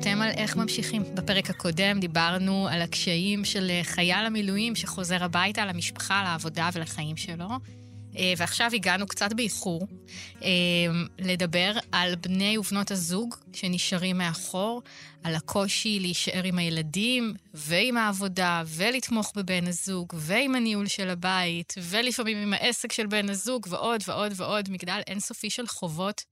[0.00, 1.02] ואתם על איך ממשיכים.
[1.14, 7.48] בפרק הקודם דיברנו על הקשיים של חייל המילואים שחוזר הביתה למשפחה, לעבודה ולחיים שלו.
[8.16, 9.86] אה, ועכשיו הגענו קצת באיחור
[10.42, 10.48] אה,
[11.18, 14.82] לדבר על בני ובנות הזוג שנשארים מאחור,
[15.22, 22.38] על הקושי להישאר עם הילדים ועם העבודה ולתמוך בבן הזוג ועם הניהול של הבית ולפעמים
[22.38, 26.29] עם העסק של בן הזוג ועוד ועוד ועוד מגדל אינסופי של חובות.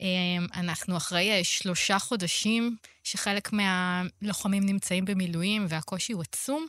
[0.00, 0.06] אה,
[0.60, 6.66] אנחנו אחרי שלושה חודשים שחלק מהלוחמים נמצאים במילואים והקושי הוא עצום.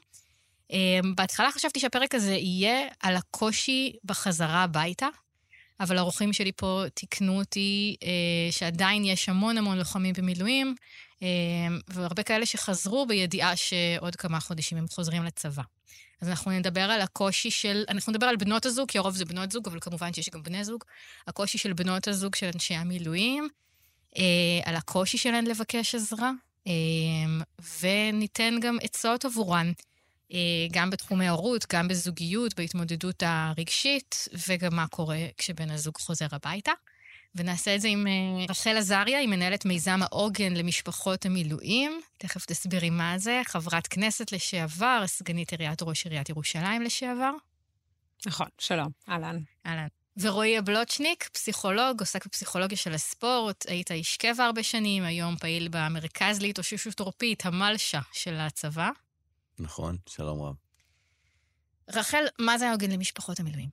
[0.71, 0.75] Um,
[1.15, 5.07] בהתחלה חשבתי שהפרק הזה יהיה על הקושי בחזרה הביתה,
[5.79, 8.05] אבל האורחים שלי פה תיקנו אותי uh,
[8.51, 10.75] שעדיין יש המון המון לוחמים במילואים,
[11.15, 11.23] uh,
[11.87, 15.63] והרבה כאלה שחזרו בידיעה שעוד כמה חודשים הם חוזרים לצבא.
[16.21, 19.51] אז אנחנו נדבר על הקושי של, אנחנו נדבר על בנות הזוג, כי הרוב זה בנות
[19.51, 20.83] זוג, אבל כמובן שיש גם בני זוג.
[21.27, 23.47] הקושי של בנות הזוג של אנשי המילואים,
[24.13, 24.19] uh,
[24.65, 26.31] על הקושי שלהן לבקש עזרה,
[26.67, 26.69] uh,
[27.81, 29.71] וניתן גם עצות עבורן.
[30.33, 36.71] אה, גם בתחומי הורות, גם בזוגיות, בהתמודדות הרגשית, וגם מה קורה כשבן הזוג חוזר הביתה.
[37.35, 42.01] ונעשה את זה עם אה, רחל עזריה, היא מנהלת מיזם העוגן למשפחות המילואים.
[42.17, 43.41] תכף תסבירי מה זה.
[43.45, 47.31] חברת כנסת לשעבר, סגנית עיריית ראש עיריית ירושלים לשעבר.
[48.25, 49.39] נכון, שלום, אהלן.
[49.65, 49.87] אהלן.
[50.17, 56.41] ורועי הבלוצ'ניק, פסיכולוג, עוסק בפסיכולוגיה של הספורט, היית איש קבע הרבה שנים, היום פעיל במרכז
[56.41, 58.89] להתאוששות עורפית, המלשה של הצבא.
[59.59, 60.55] נכון, שלום רב.
[61.89, 63.69] רחל, מה זה העוגן למשפחות המילואים?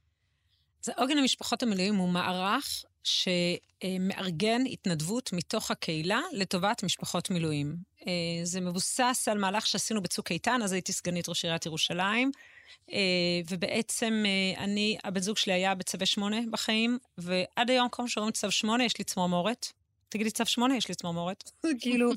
[0.83, 7.77] זה עוגן למשפחות המילואים הוא מערך שמארגן התנדבות מתוך הקהילה לטובת משפחות מילואים.
[8.07, 8.13] אה,
[8.45, 12.31] זה מבוסס על מהלך שעשינו בצוק איתן, אז הייתי סגנית ראש עיריית ירושלים,
[12.93, 12.99] אה,
[13.51, 18.51] ובעצם אה, אני, הבן זוג שלי היה בצווי שמונה בחיים, ועד היום, פעם שאומרים צו
[18.51, 19.67] שמונה, יש לי צמרמורת.
[20.09, 21.51] תגידי צו שמונה, יש לי צמרמורת.
[21.81, 22.11] כאילו,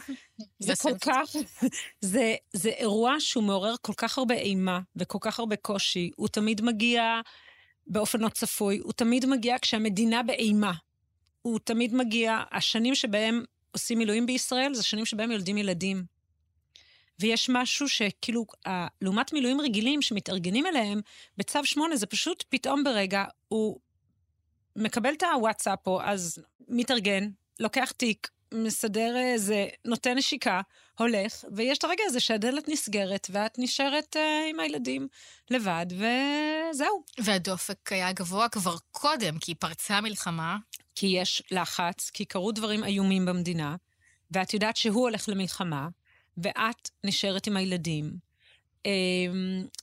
[0.59, 1.35] זה כל כך,
[2.01, 6.12] זה, זה אירוע שהוא מעורר כל כך הרבה אימה וכל כך הרבה קושי.
[6.16, 7.22] הוא תמיד מגיע
[7.88, 10.73] באופן לא צפוי, הוא תמיד מגיע כשהמדינה באימה.
[11.41, 16.03] הוא תמיד מגיע, השנים שבהם עושים מילואים בישראל, זה שנים שבהם יולדים ילדים.
[17.19, 18.45] ויש משהו שכאילו,
[19.01, 21.01] לעומת מילואים רגילים שמתארגנים אליהם,
[21.38, 23.79] בצו שמונה זה פשוט פתאום ברגע, הוא
[24.75, 27.29] מקבל את הוואטסאפ פה, אז מתארגן,
[27.59, 30.61] לוקח תיק, מסדר איזה, נותן נשיקה,
[31.00, 35.07] הולך, ויש את הרגע הזה שהדלת נסגרת, ואת נשארת uh, עם הילדים
[35.51, 37.03] לבד, וזהו.
[37.17, 40.57] והדופק היה גבוה כבר קודם, כי פרצה מלחמה.
[40.95, 43.75] כי יש לחץ, כי קרו דברים איומים במדינה,
[44.31, 45.88] ואת יודעת שהוא הולך למלחמה,
[46.38, 48.13] ואת נשארת עם הילדים.
[48.83, 48.88] Um,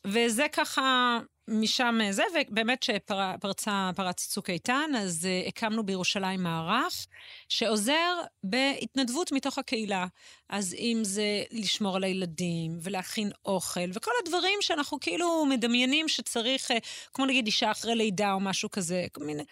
[0.04, 1.18] וזה ככה
[1.48, 7.06] משם זה, ובאמת שפרץ צוק איתן, אז uh, הקמנו בירושלים מערך
[7.48, 10.06] שעוזר בהתנדבות מתוך הקהילה.
[10.48, 16.75] אז אם זה לשמור על הילדים ולהכין אוכל, וכל הדברים שאנחנו כאילו מדמיינים שצריך, uh,
[17.14, 19.42] כמו נגיד אישה אחרי לידה או משהו כזה, כל מיני...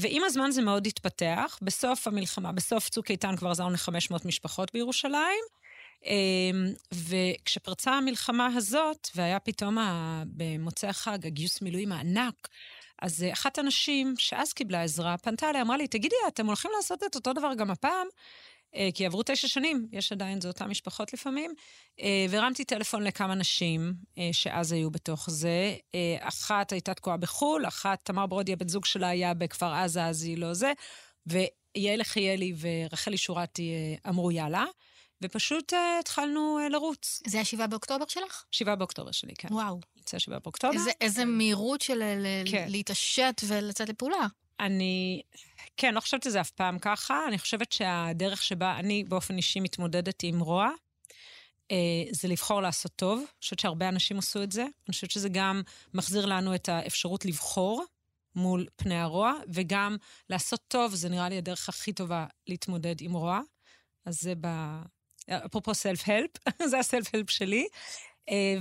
[0.00, 1.58] ועם הזמן זה מאוד התפתח.
[1.62, 5.61] בסוף המלחמה, בסוף צוק איתן כבר עזרנו ל-500 משפחות בירושלים.
[6.06, 9.78] אמ, וכשפרצה המלחמה הזאת, והיה פתאום
[10.26, 12.48] במוצאי החג הגיוס מילואים הענק,
[13.02, 17.14] אז אחת הנשים שאז קיבלה עזרה פנתה אליי, אמרה לי, תגידי, אתם הולכים לעשות את
[17.14, 18.06] אותו דבר גם הפעם?
[18.74, 21.54] אה, כי עברו תשע שנים, יש עדיין, זה אותן משפחות לפעמים,
[22.00, 25.76] אה, והרמתי טלפון לכמה נשים אה, שאז היו בתוך זה.
[26.20, 30.38] אחת הייתה תקועה בחו"ל, אחת, תמר ברודי, הבן זוג שלה היה בכפר עזה, אז היא
[30.38, 30.72] לא זה,
[31.26, 33.72] ויעל יחיאלי ורחלי שורתי
[34.08, 34.64] אמרו יאללה.
[35.22, 37.22] ופשוט uh, התחלנו uh, לרוץ.
[37.26, 38.44] זה השבעה באוקטובר שלך?
[38.50, 39.48] שבעה באוקטובר שלי, כן.
[39.50, 39.80] וואו.
[40.08, 40.74] זה השבעה באוקטובר.
[40.74, 42.02] איזה, איזה מהירות של
[42.50, 42.66] כן.
[42.68, 44.26] להתעשת ולצאת לפעולה.
[44.60, 45.22] אני,
[45.76, 47.20] כן, לא חושבת שזה אף פעם ככה.
[47.28, 50.70] אני חושבת שהדרך שבה אני באופן אישי מתמודדת עם רוע,
[51.70, 51.76] אה,
[52.10, 53.18] זה לבחור לעשות טוב.
[53.18, 54.62] אני חושבת שהרבה אנשים עשו את זה.
[54.62, 55.62] אני חושבת שזה גם
[55.94, 57.84] מחזיר לנו את האפשרות לבחור
[58.34, 59.96] מול פני הרוע, וגם
[60.30, 63.40] לעשות טוב, זה נראה לי הדרך הכי טובה להתמודד עם רוע.
[64.04, 64.48] אז זה ב...
[65.30, 66.30] אפרופו סלף-הלפ,
[66.70, 67.66] זה הסלף-הלפ שלי.
[68.28, 68.56] אה,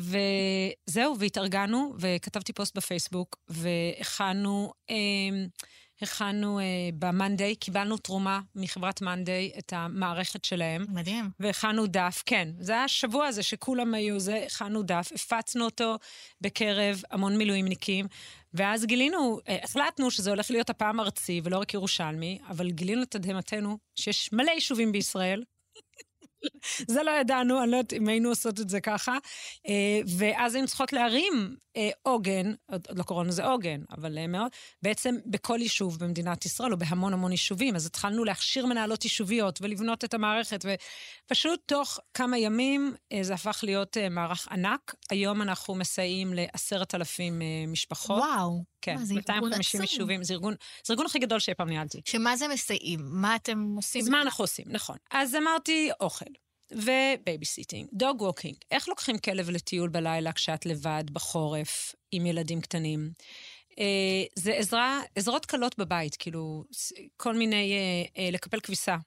[0.88, 5.48] וזהו, והתארגנו, וכתבתי פוסט בפייסבוק, והכנו, אמ,
[6.02, 6.63] הכנו אה,
[6.94, 10.86] ב-Monday, קיבלנו תרומה מחברת Monday את המערכת שלהם.
[10.90, 11.30] מדהים.
[11.40, 12.50] והכנו דף, כן.
[12.60, 15.96] זה היה השבוע הזה שכולם היו זה, הכנו דף, הפצנו אותו
[16.42, 18.08] בקרב המון מילואימניקים,
[18.54, 23.78] ואז גילינו, אה, החלטנו שזה הולך להיות הפעם ארצי ולא רק ירושלמי, אבל גילינו לתדהמתנו
[23.96, 25.44] שיש מלא יישובים בישראל.
[26.88, 29.17] זה לא ידענו, אני לא יודעת אם היינו עושות את זה ככה.
[29.67, 34.51] אה, ואז היינו צריכות להרים אה, עוגן, עוד לא קוראים לזה עוגן, אבל אה, מאוד,
[34.81, 37.75] בעצם בכל יישוב במדינת ישראל, או בהמון המון יישובים.
[37.75, 40.65] אז התחלנו להכשיר מנהלות יישוביות ולבנות את המערכת,
[41.31, 44.95] ופשוט תוך כמה ימים זה הפך להיות מערך ענק.
[45.10, 48.24] היום אנחנו מסייעים לעשרת אלפים משפחות.
[48.24, 48.63] וואו.
[48.81, 50.56] כן, מה, זה 250 יישובים, זה ארגון,
[50.86, 52.01] זה ארגון הכי גדול שאי פעם ניהלתי.
[52.06, 53.00] שמה זה מסייעים?
[53.04, 54.01] מה אתם עושים?
[54.01, 54.98] אז מה אנחנו עושים, נכון.
[55.12, 56.25] אז אמרתי אוכל.
[56.71, 58.56] ו babysitting, dog walking.
[58.72, 63.12] איך לוקחים כלב לטיול בלילה כשאת לבד, בחורף, עם ילדים קטנים?
[63.80, 66.63] אה, זה עזרה, עזרות קלות בבית, כאילו,
[67.18, 68.98] כל מיני, אה, אה, לקפל כביסה.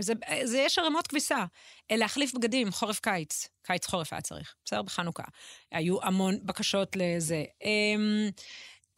[0.00, 0.12] זה,
[0.44, 1.44] זה יש ערימות כביסה.
[1.90, 3.48] אה, להחליף בגדים, חורף-קיץ.
[3.62, 4.82] קיץ-חורף היה צריך, בסדר?
[4.82, 5.24] בחנוכה.
[5.72, 7.44] היו המון בקשות לזה.
[7.64, 8.28] אה,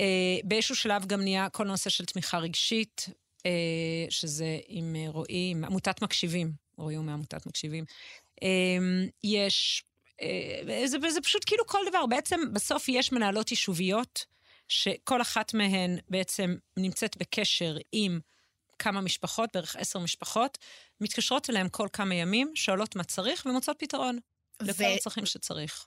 [0.01, 3.07] אה, באיזשהו שלב גם נהיה כל נושא של תמיכה רגשית,
[3.47, 7.85] אה, שזה עם אה, רועי, עם עמותת מקשיבים, רועי הוא מעמותת מקשיבים.
[9.25, 9.85] יש,
[10.87, 12.07] זה, זה פשוט כאילו כל דבר.
[12.07, 14.25] בעצם בסוף יש מנהלות יישוביות,
[14.69, 18.21] שכל אחת מהן בעצם נמצאת בקשר עם
[18.79, 20.59] כמה משפחות, בערך עשר משפחות,
[21.01, 24.19] מתקשרות אליהן כל כמה ימים, שואלות מה צריך ומוצאות פתרון.
[24.63, 25.87] לכל הצרכים שצריך.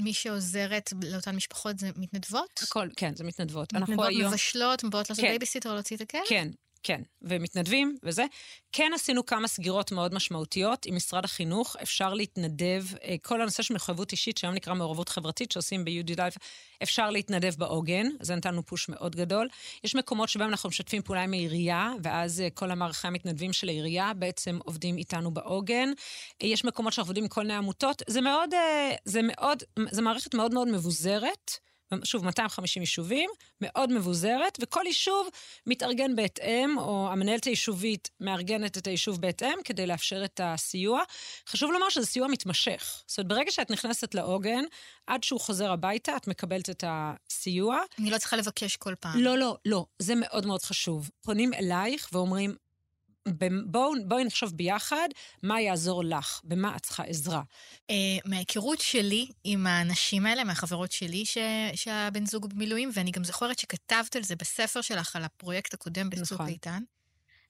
[0.00, 2.60] ומי שעוזרת לאותן משפחות זה מתנדבות?
[2.62, 3.72] הכל, כן, זה מתנדבות.
[3.72, 4.32] מתנדבות היום...
[4.32, 5.30] מבשלות, באות לעשות כן.
[5.30, 6.22] בייביסיטר או להוציא את הכלב?
[6.28, 6.48] כן,
[6.86, 8.24] כן, ומתנדבים וזה.
[8.72, 13.74] כן עשינו כמה סגירות מאוד משמעותיות עם משרד החינוך, אפשר להתנדב, אה, כל הנושא של
[13.74, 16.36] מחויבות אישית, שהיום נקרא מעורבות חברתית, שעושים ב-UDL,
[16.82, 19.48] אפשר להתנדב בעוגן, זה נתן לנו push מאוד גדול.
[19.84, 24.14] יש מקומות שבהם אנחנו משתפים פעולה עם העירייה, ואז אה, כל המערכי המתנדבים של העירייה
[24.14, 25.88] בעצם עובדים איתנו בעוגן.
[26.42, 28.02] אה, יש מקומות שאנחנו עובדים עם כל מיני עמותות.
[28.06, 28.50] זה מאוד,
[29.04, 31.66] זה מאוד, זה מערכת מאוד מאוד מבוזרת.
[32.04, 33.30] שוב, 250 יישובים,
[33.60, 35.28] מאוד מבוזרת, וכל יישוב
[35.66, 41.02] מתארגן בהתאם, או המנהלת היישובית מארגנת את היישוב בהתאם, כדי לאפשר את הסיוע.
[41.48, 43.02] חשוב לומר שזה סיוע מתמשך.
[43.06, 44.64] זאת אומרת, ברגע שאת נכנסת לעוגן,
[45.06, 47.78] עד שהוא חוזר הביתה, את מקבלת את הסיוע.
[47.98, 49.20] אני לא צריכה לבקש כל פעם.
[49.20, 49.86] לא, לא, לא.
[49.98, 51.10] זה מאוד מאוד חשוב.
[51.22, 52.54] פונים אלייך ואומרים,
[53.66, 55.08] בואו בוא נחשוב ביחד
[55.42, 57.42] מה יעזור לך, במה את צריכה עזרה.
[57.92, 57.94] Uh,
[58.24, 61.38] מההיכרות שלי עם האנשים האלה, מהחברות שלי ש,
[61.74, 66.32] שהבן זוג במילואים, ואני גם זוכרת שכתבת על זה בספר שלך, על הפרויקט הקודם בצוק
[66.32, 66.48] נכון.
[66.48, 66.82] איתן,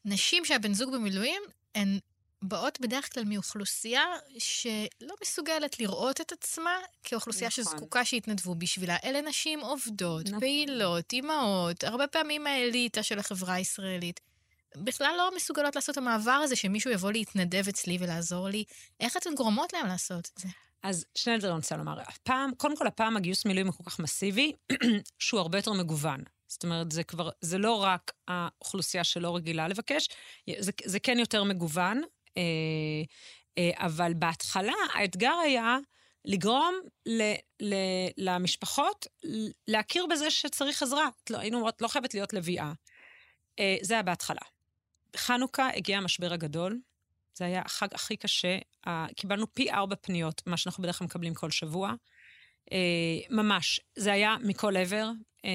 [0.04, 1.42] נשים שהבן זוג במילואים,
[1.74, 1.98] הן
[2.42, 4.04] באות בדרך כלל מאוכלוסייה
[4.38, 6.70] שלא מסוגלת לראות את עצמה
[7.04, 7.64] כאוכלוסייה נכון.
[7.64, 8.96] שזקוקה שיתנדבו בשבילה.
[9.04, 10.40] אלה נשים עובדות, נכון.
[10.40, 14.20] פעילות, אימהות, הרבה פעמים האליטה של החברה הישראלית.
[14.84, 18.64] בכלל לא מסוגלות לעשות את המעבר הזה, שמישהו יבוא להתנדב אצלי ולעזור לי.
[19.00, 20.48] איך אתן גורמות להם לעשות את זה?
[20.82, 22.00] אז שני דברים אני רוצה לומר.
[22.00, 24.52] הפעם, קודם כל, הפעם הגיוס מילואים הוא כל כך מסיבי,
[25.18, 26.22] שהוא הרבה יותר מגוון.
[26.48, 30.08] זאת אומרת, זה כבר, זה לא רק האוכלוסייה שלא רגילה לבקש,
[30.58, 32.02] זה, זה כן יותר מגוון,
[32.36, 32.42] אה,
[33.58, 35.76] אה, אבל בהתחלה האתגר היה
[36.24, 36.74] לגרום
[37.06, 37.22] ל,
[37.60, 37.74] ל,
[38.16, 39.06] למשפחות
[39.68, 41.08] להכיר בזה שצריך עזרה.
[41.30, 42.72] לא, היינו אומרות, לא חייבת להיות לביאה.
[43.58, 44.40] אה, זה היה בהתחלה.
[45.16, 46.80] בחנוכה הגיע המשבר הגדול,
[47.34, 48.58] זה היה החג הכי קשה.
[49.16, 51.92] קיבלנו פי ארבע פניות, מה שאנחנו בדרך כלל מקבלים כל שבוע.
[52.72, 55.10] אה, ממש, זה היה מכל עבר.
[55.44, 55.50] אה,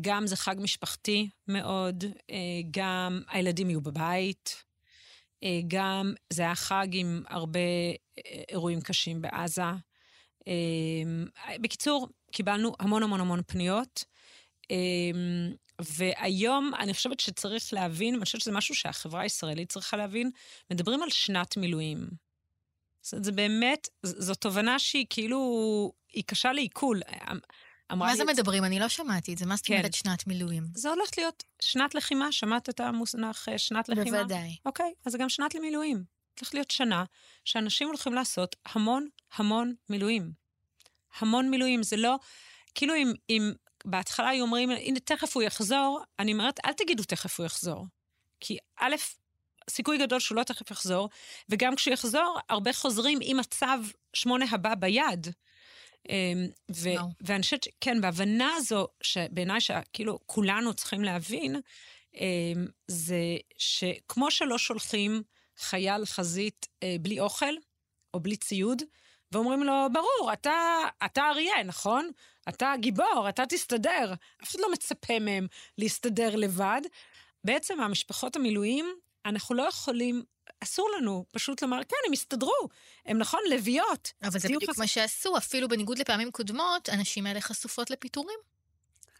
[0.00, 2.36] גם זה חג משפחתי מאוד, אה,
[2.70, 4.64] גם הילדים יהיו בבית,
[5.68, 7.60] גם זה היה חג עם הרבה
[8.48, 9.62] אירועים קשים בעזה.
[11.60, 14.04] בקיצור, קיבלנו המון המון המון פניות.
[15.80, 20.30] והיום אני חושבת שצריך להבין, ואני חושבת שזה משהו שהחברה הישראלית צריכה להבין,
[20.70, 22.08] מדברים על שנת מילואים.
[23.02, 27.00] זאת זה באמת, זו תובנה שהיא כאילו, היא קשה לעיכול.
[27.92, 28.64] אמ, מה זה מדברים?
[28.64, 29.46] אני לא שמעתי את זה.
[29.46, 29.92] מה זאת אומרת כן.
[29.92, 30.64] שנת מילואים?
[30.74, 34.18] זה הולך להיות שנת לחימה, שמעת את המונח אה, שנת לחימה?
[34.18, 34.56] בוודאי.
[34.66, 36.04] אוקיי, אז זה גם שנת למילואים.
[36.40, 37.04] הולך להיות שנה
[37.44, 40.32] שאנשים הולכים לעשות המון המון מילואים.
[41.18, 42.16] המון מילואים, זה לא...
[42.74, 43.52] כאילו אם, אם
[43.86, 47.86] בהתחלה היו אומרים, הנה, תכף הוא יחזור, אני אומרת, אל תגידו תכף הוא יחזור.
[48.40, 48.94] כי א',
[49.70, 51.08] סיכוי גדול שהוא לא תכף יחזור,
[51.48, 53.66] וגם כשהוא יחזור, הרבה חוזרים עם הצו
[54.12, 55.26] שמונה הבא ביד.
[56.08, 57.02] אמ, ו- no.
[57.20, 61.60] ואני חושבת, כן, בהבנה הזו, שבעיניי שכאילו כולנו צריכים להבין,
[62.14, 65.22] אמ, זה שכמו שלא שולחים
[65.58, 67.54] חייל חזית אה, בלי אוכל,
[68.14, 68.82] או בלי ציוד,
[69.32, 70.54] ואומרים לו, ברור, אתה,
[71.04, 72.10] אתה אריה, נכון?
[72.48, 74.14] אתה גיבור, אתה תסתדר.
[74.42, 75.46] אף אחד לא מצפה מהם
[75.78, 76.80] להסתדר לבד.
[77.44, 78.94] בעצם המשפחות המילואים,
[79.26, 80.22] אנחנו לא יכולים,
[80.60, 82.68] אסור לנו פשוט לומר, כן, הם הסתדרו,
[83.06, 84.12] הם נכון, לביאות.
[84.22, 84.78] אבל זה בדיוק חס...
[84.78, 88.38] מה שעשו, אפילו בניגוד לפעמים קודמות, הנשים האלה חשופות לפיטורים.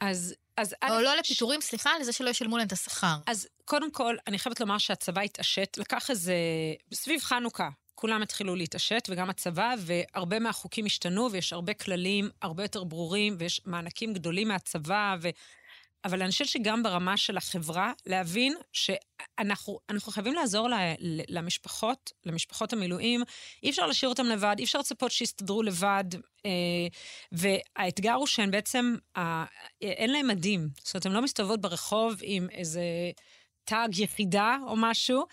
[0.01, 0.35] אז...
[0.57, 1.05] אז או אני...
[1.05, 1.65] לא לפיטורים, ש...
[1.65, 3.17] סליחה, לזה שלא ישלמו להם את השכר.
[3.27, 6.35] אז קודם כל, אני חייבת לומר שהצבא התעשת, לקח איזה,
[6.95, 12.85] סביב חנוכה, כולם התחילו להתעשת, וגם הצבא, והרבה מהחוקים השתנו, ויש הרבה כללים הרבה יותר
[12.85, 15.29] ברורים, ויש מענקים גדולים מהצבא, ו...
[16.05, 19.79] אבל אני חושבת שגם ברמה של החברה, להבין שאנחנו
[20.11, 20.69] חייבים לעזור
[21.29, 23.23] למשפחות, למשפחות המילואים.
[23.63, 26.05] אי אפשר להשאיר אותם לבד, אי אפשר לצפות שיסתדרו לבד.
[26.47, 26.51] אה,
[27.33, 28.97] והאתגר הוא שהן בעצם,
[29.83, 30.69] אין להם מדים.
[30.79, 32.83] זאת אומרת, הן לא מסתובבות ברחוב עם איזה
[33.65, 35.27] תג יחידה או משהו,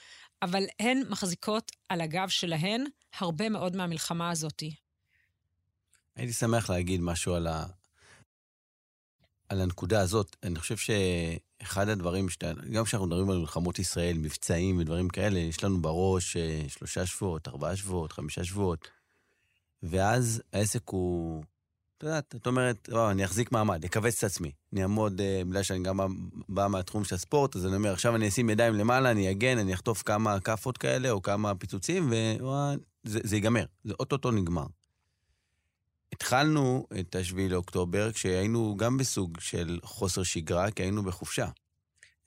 [0.44, 2.84] אבל הן מחזיקות על הגב שלהן
[3.20, 4.64] הרבה מאוד מהמלחמה הזאת.
[6.16, 7.66] הייתי שמח להגיד משהו על, ה...
[9.50, 10.36] על הנקודה הזאת.
[10.44, 15.64] אני חושב שאחד הדברים, שאתה, גם כשאנחנו מדברים על מלחמות ישראל, מבצעים ודברים כאלה, יש
[15.64, 18.88] לנו בראש אה, שלושה שבועות, ארבעה שבועות, חמישה שבועות,
[19.84, 21.44] ואז העסק הוא
[22.04, 24.52] את יודעת, את אומרת, וואו, אני אחזיק מעמד, אכווץ את עצמי.
[24.74, 26.00] אני אעמוד, אה, בגלל שאני גם
[26.50, 29.74] בא מהתחום של הספורט, אז אני אומר, עכשיו אני אשים ידיים למעלה, אני אגן, אני
[29.74, 32.14] אחטוף כמה כאפות כאלה, או כמה פיצוצים,
[33.06, 33.66] וזה ייגמר.
[33.84, 34.66] זה אוטוטו נגמר.
[36.14, 41.48] התחלנו את השביעי לאוקטובר כשהיינו גם בסוג של חוסר שגרה, כי היינו בחופשה.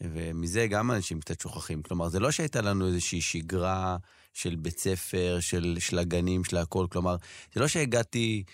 [0.00, 1.82] ומזה גם אנשים קצת שוכחים.
[1.82, 3.96] כלומר, זה לא שהייתה לנו איזושהי שגרה
[4.32, 6.86] של בית ספר, של, של הגנים, של הכל.
[6.90, 7.16] כלומר,
[7.54, 8.44] זה לא שהגעתי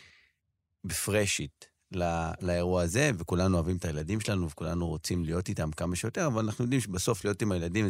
[0.85, 2.07] בפרשית לא,
[2.41, 6.65] לאירוע הזה, וכולנו אוהבים את הילדים שלנו, וכולנו רוצים להיות איתם כמה שיותר, אבל אנחנו
[6.65, 7.87] יודעים שבסוף להיות עם הילדים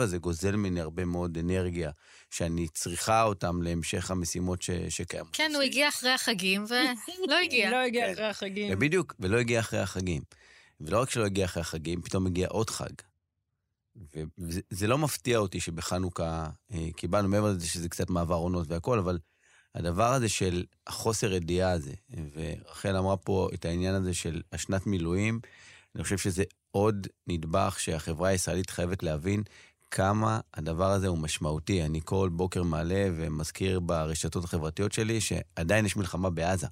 [0.00, 1.90] 24-7 זה גוזל ממני הרבה מאוד אנרגיה,
[2.30, 5.36] שאני צריכה אותם להמשך המשימות ש, שקיימות.
[5.36, 7.70] כן, הוא הגיע אחרי החגים, ולא הגיע.
[7.70, 8.78] לא הגיע אחרי החגים.
[8.78, 10.22] בדיוק, ולא הגיע אחרי החגים.
[10.80, 12.90] ולא רק שלא הגיע אחרי החגים, פתאום הגיע עוד חג.
[14.38, 19.18] וזה לא מפתיע אותי שבחנוכה אה, קיבלנו, מעבר לזה שזה קצת מעבר עונות והכול, אבל
[19.76, 21.92] הדבר הזה של החוסר ידיעה הזה,
[22.34, 25.40] ורחל אמרה פה את העניין הזה של השנת מילואים,
[25.94, 29.42] אני חושב שזה עוד נדבך שהחברה הישראלית חייבת להבין
[29.90, 31.82] כמה הדבר הזה הוא משמעותי.
[31.82, 36.66] אני כל בוקר מעלה ומזכיר ברשתות החברתיות שלי שעדיין יש מלחמה בעזה.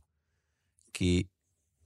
[0.92, 1.22] כי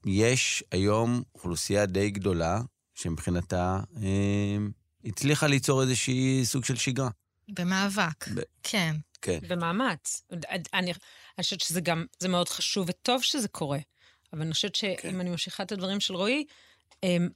[0.06, 2.60] יש היום אוכלוסייה די גדולה
[2.94, 4.56] שמבחינתה אה,
[5.04, 7.10] הצליחה ליצור איזושהי סוג של שגרה.
[7.48, 8.96] במאבק, ב- כן.
[9.22, 9.38] כן.
[9.48, 10.22] במאמץ.
[10.52, 13.78] אני, אני חושבת שזה גם, זה מאוד חשוב וטוב שזה קורה.
[14.32, 15.20] אבל אני חושבת שאם כן.
[15.20, 16.44] אני ממשיכה את הדברים של רועי,
[17.02, 17.28] אמ,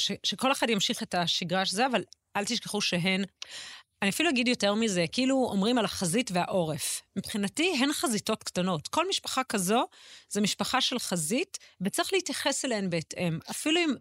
[0.00, 2.04] ש, שכל אחד ימשיך את השגרה של זה, אבל
[2.36, 3.24] אל תשכחו שהן,
[4.02, 7.02] אני אפילו אגיד יותר מזה, כאילו אומרים על החזית והעורף.
[7.16, 8.88] מבחינתי, הן חזיתות קטנות.
[8.88, 9.86] כל משפחה כזו
[10.28, 13.38] זה משפחה של חזית, וצריך להתייחס אליהן בהתאם.
[13.50, 13.94] אפילו אם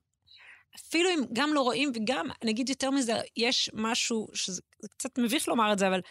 [0.75, 4.61] אפילו אם גם לא רואים, וגם, אני אגיד יותר מזה, יש משהו, שזה
[4.97, 6.01] קצת מביך לומר את זה, אבל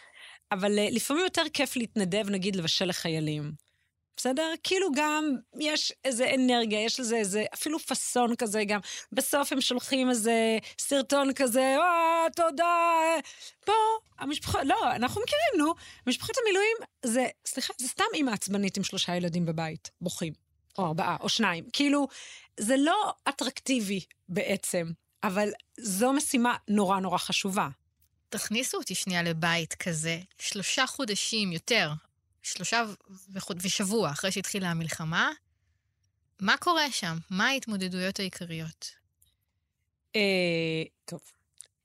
[0.53, 3.53] אבל uh, לפעמים יותר כיף להתנדב, נגיד, לבשל לחיילים.
[4.17, 4.53] בסדר?
[4.63, 8.81] כאילו גם יש איזה אנרגיה, יש לזה איזה, אפילו פאסון כזה גם.
[9.13, 12.95] בסוף הם שולחים איזה סרטון כזה, אה, תודה.
[13.65, 13.73] פה,
[14.19, 15.75] המשפחות, לא, אנחנו מכירים, נו.
[16.07, 20.33] משפחות המילואים זה, סליחה, זה סתם אימא עצבנית עם שלושה ילדים בבית, בוכים.
[20.79, 21.65] או ארבעה, או שניים.
[21.73, 22.09] כאילו,
[22.61, 24.91] זה לא אטרקטיבי בעצם,
[25.25, 25.49] אבל
[25.81, 27.69] זו משימה נורא נורא חשובה.
[28.29, 31.93] תכניסו אותי שנייה לבית כזה, שלושה חודשים יותר,
[32.43, 32.85] שלושה
[33.33, 33.59] וחוד...
[33.63, 35.31] ושבוע אחרי שהתחילה המלחמה,
[36.41, 37.17] מה קורה שם?
[37.31, 38.91] מה ההתמודדויות העיקריות?
[40.17, 41.21] אה, טוב,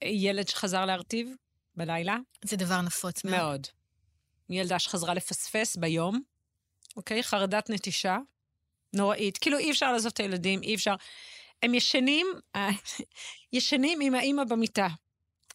[0.03, 1.29] ילד שחזר להרטיב
[1.75, 2.17] בלילה.
[2.45, 3.37] זה דבר נפוץ מאוד.
[3.37, 3.67] מאוד.
[4.49, 6.21] ילדה שחזרה לפספס ביום,
[6.97, 7.23] אוקיי?
[7.23, 8.17] חרדת נטישה,
[8.93, 9.37] נוראית.
[9.37, 10.95] כאילו, אי אפשר לעזוב את הילדים, אי אפשר...
[11.63, 12.69] הם ישנים, אה,
[13.53, 14.87] ישנים עם האימא במיטה.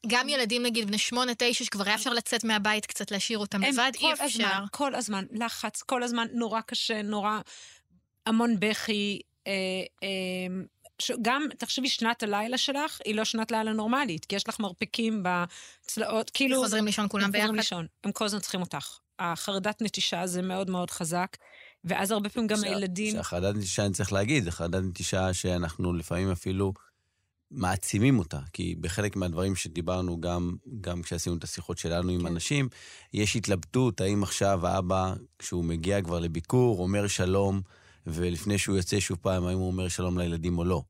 [0.06, 3.92] גם ילדים, נגיד, בני שמונה, תשע, שכבר היה אפשר לצאת מהבית קצת, להשאיר אותם לבד,
[4.00, 4.24] אי אפשר.
[4.24, 7.40] הזמן, כל הזמן, לחץ, כל הזמן, נורא קשה, נורא...
[8.26, 9.20] המון בכי.
[9.46, 9.52] אה,
[10.02, 10.08] אה,
[11.22, 16.30] גם, תחשבי, שנת הלילה שלך היא לא שנת לילה נורמלית, כי יש לך מרפקים בצלעות,
[16.34, 16.62] כאילו...
[16.62, 17.42] חוזרים לישון כולם ביחד?
[17.42, 18.98] חוזרים לישון, הם כל הזמן צריכים אותך.
[19.18, 21.36] החרדת נטישה זה מאוד מאוד חזק,
[21.84, 23.12] ואז הרבה פעמים גם הילדים...
[23.12, 26.72] שהחרדת נטישה, אני צריך להגיד, זה חרדת נטישה שאנחנו לפעמים אפילו...
[27.50, 32.26] מעצימים אותה, כי בחלק מהדברים שדיברנו, גם, גם כשעשינו את השיחות שלנו עם כן.
[32.26, 32.68] אנשים,
[33.12, 37.60] יש התלבטות האם עכשיו האבא, כשהוא מגיע כבר לביקור, אומר שלום,
[38.06, 40.82] ולפני שהוא יוצא שוב פעם, האם הוא אומר שלום לילדים או לא.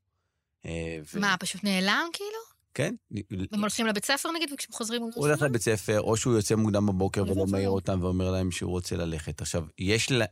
[0.65, 1.19] אה, ו...
[1.19, 2.39] מה, פשוט נעלם כאילו?
[2.73, 2.95] כן.
[3.51, 6.85] הם הולכים לבית ספר נגיד, וכשהם חוזרים הוא הולך לבית ספר, או שהוא יוצא מוקדם
[6.85, 9.41] בבוקר ולא מעיר אותם ואומר להם שהוא רוצה ללכת.
[9.41, 10.25] עכשיו, יש לה...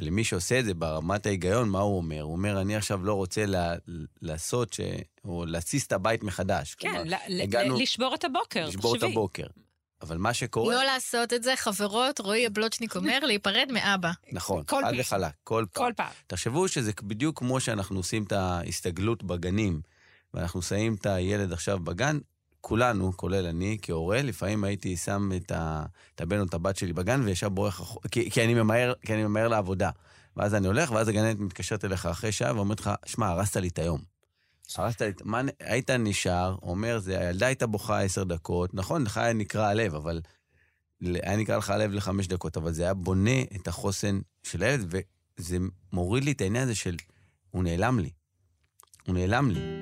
[0.00, 2.22] למי שעושה את זה ברמת ההיגיון, מה הוא אומר?
[2.22, 3.74] הוא אומר, אני עכשיו לא רוצה לה,
[4.22, 4.80] לעשות, ש...
[5.24, 6.74] או להתסיס את הבית מחדש.
[6.74, 7.78] כן, כלומר, ל- הגענו...
[7.78, 9.46] לשבור את הבוקר, לשבור את הבוקר.
[10.02, 10.74] אבל מה שקורה...
[10.74, 14.10] לא לעשות את זה, חברות, רועי הבלוצ'ניק אומר, להיפרד מאבא.
[14.32, 15.84] נכון, חד וחלק, כל פעם.
[15.84, 16.12] כל פעם.
[16.26, 19.80] תחשבו שזה בדיוק כמו שאנחנו עושים את ההסתגלות בגנים,
[20.34, 22.18] ואנחנו שמים את הילד עכשיו בגן,
[22.60, 26.92] כולנו, כולל אני, כהורה, לפעמים הייתי שם את, ה, את הבן או את הבת שלי
[26.92, 29.90] בגן וישר בורח, כי, כי, אני ממהר, כי אני ממהר לעבודה.
[30.36, 33.78] ואז אני הולך, ואז הגננת מתקשרת אליך אחרי שעה ואומרת לך, שמע, הרסת לי את
[33.78, 34.00] היום.
[34.76, 39.32] הרסת לי, מה, היית נשאר, אומר, זה, הילדה הייתה בוכה עשר דקות, נכון, לך היה
[39.32, 40.20] נקרע הלב, אבל
[41.00, 44.94] היה נקרא לך הלב לחמש דקות, אבל זה היה בונה את החוסן של הילד,
[45.38, 45.58] וזה
[45.92, 46.96] מוריד לי את העניין הזה של,
[47.50, 48.10] הוא נעלם לי.
[49.06, 49.79] הוא נעלם לי.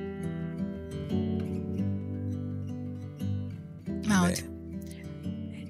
[4.21, 4.39] מה עוד?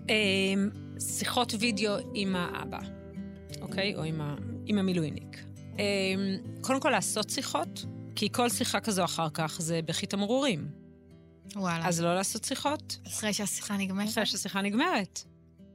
[0.08, 2.78] אמ, שיחות וידאו עם האבא,
[3.60, 3.94] אוקיי?
[3.94, 4.36] או עם, ה...
[4.66, 5.44] עם המילואיניק.
[5.78, 5.80] אמ,
[6.60, 7.84] קודם כל לעשות שיחות,
[8.16, 10.68] כי כל שיחה כזו אחר כך זה בכי תמרורים.
[11.56, 11.88] וואלה.
[11.88, 12.98] אז לא לעשות שיחות.
[13.06, 14.08] אחרי שהשיחה נגמרת?
[14.08, 15.24] אחרי שהשיחה נגמרת.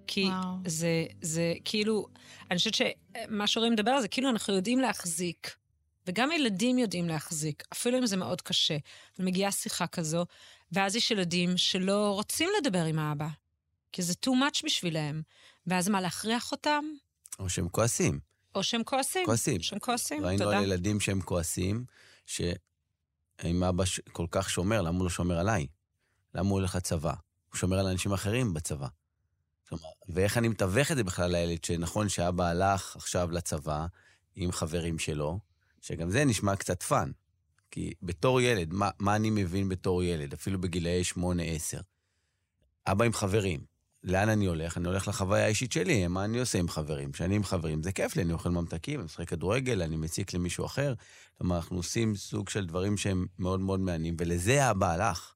[0.07, 0.55] כי וואו.
[0.65, 2.07] זה, זה כאילו,
[2.51, 5.55] אני חושבת שמה שהורים מדבר על זה, כאילו אנחנו יודעים להחזיק,
[6.07, 8.77] וגם ילדים יודעים להחזיק, אפילו אם זה מאוד קשה.
[9.19, 10.25] ומגיעה שיחה כזו,
[10.73, 13.27] ואז יש ילדים שלא רוצים לדבר עם האבא,
[13.91, 15.21] כי זה too much בשבילם.
[15.67, 16.83] ואז מה, להכריח אותם?
[17.39, 18.19] או שהם כועסים.
[18.55, 19.25] או שהם כועסים.
[19.25, 19.61] כועסים.
[19.61, 20.57] שהם כועסים, ראינו תודה.
[20.57, 21.85] על ילדים שהם כועסים,
[22.25, 25.67] שאם אבא ש- כל כך שומר, למה הוא לא שומר עליי?
[26.33, 27.13] למה הוא הולך לצבא?
[27.49, 28.87] הוא שומר על אנשים אחרים בצבא.
[29.69, 33.85] כלומר, ואיך אני מתווך את זה בכלל לילד, שנכון שאבא הלך עכשיו לצבא
[34.35, 35.39] עם חברים שלו,
[35.81, 37.11] שגם זה נשמע קצת fun.
[37.73, 41.17] כי בתור ילד, מה, מה אני מבין בתור ילד, אפילו בגילאי 8-10?
[42.87, 43.59] אבא עם חברים.
[44.03, 44.77] לאן אני הולך?
[44.77, 47.11] אני הולך לחוויה האישית שלי, מה אני עושה עם חברים?
[47.11, 50.65] כשאני עם חברים, זה כיף לי, אני אוכל ממתקים, אני משחק כדורגל, אני מציק למישהו
[50.65, 50.93] אחר.
[51.37, 55.33] כלומר, אנחנו עושים סוג של דברים שהם מאוד מאוד מעניינים, ולזה האבא הלך.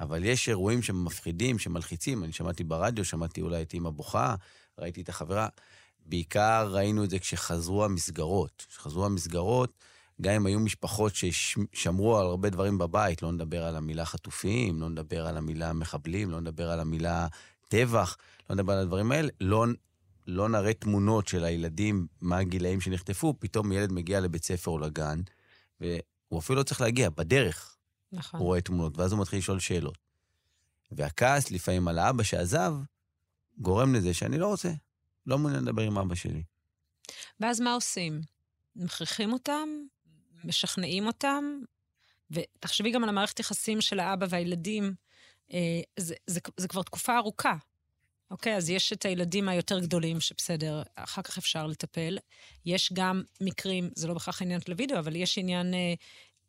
[0.00, 2.24] אבל יש אירועים שמפחידים, שמלחיצים.
[2.24, 4.34] אני שמעתי ברדיו, שמעתי אולי את אמא בוכה,
[4.78, 5.48] ראיתי את החברה.
[6.06, 8.66] בעיקר ראינו את זה כשחזרו המסגרות.
[8.68, 9.72] כשחזרו המסגרות,
[10.22, 14.88] גם אם היו משפחות ששמרו על הרבה דברים בבית, לא נדבר על המילה חטופים, לא
[14.88, 17.26] נדבר על המילה מחבלים, לא נדבר על המילה
[17.68, 18.16] טבח,
[18.50, 19.66] לא נדבר על הדברים האלה, לא,
[20.26, 25.20] לא נראה תמונות של הילדים, מה הגילאים שנחטפו, פתאום ילד מגיע לבית ספר או לגן,
[25.80, 27.76] והוא אפילו לא צריך להגיע, בדרך
[28.12, 28.40] נכון.
[28.40, 29.98] הוא רואה תמונות, ואז הוא מתחיל לשאול שאלות.
[30.92, 32.74] והכעס לפעמים על האבא שעזב,
[33.58, 34.72] גורם לזה שאני לא רוצה,
[35.26, 36.42] לא מעוניין לדבר עם אבא שלי.
[37.40, 38.20] ואז מה עושים?
[38.76, 39.68] מכריחים אותם?
[40.44, 41.44] משכנעים אותם?
[42.30, 44.94] ותחשבי גם על המערכת יחסים של האבא והילדים.
[45.52, 47.54] אה, זה, זה, זה כבר תקופה ארוכה.
[48.30, 52.18] אוקיי, אז יש את הילדים היותר גדולים, שבסדר, אחר כך אפשר לטפל.
[52.66, 55.94] יש גם מקרים, זה לא בהכרח עניין של הוידאו, אבל יש עניין אה,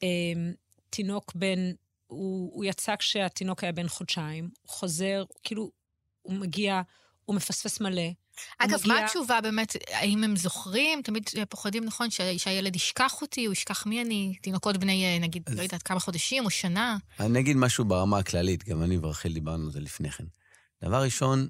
[0.03, 0.51] אה,
[0.89, 1.71] תינוק בן,
[2.07, 5.71] הוא, הוא יצא כשהתינוק היה בן חודשיים, הוא חוזר, כאילו,
[6.21, 6.81] הוא מגיע,
[7.25, 8.09] הוא מפספס מלא.
[8.59, 9.75] אגב, מגיע- מה התשובה באמת?
[9.91, 11.01] האם הם זוכרים?
[11.01, 15.43] תמיד פוחדים, נכון, ש- שהילד ישכח אותי, הוא ישכח מי אני, תינוקות בני, אה, נגיד,
[15.45, 16.97] אז- לא יודעת, כמה חודשים או שנה.
[17.19, 20.23] אני אגיד משהו ברמה הכללית, גם אני ורחל דיברנו על זה לפני כן.
[20.83, 21.47] דבר ראשון,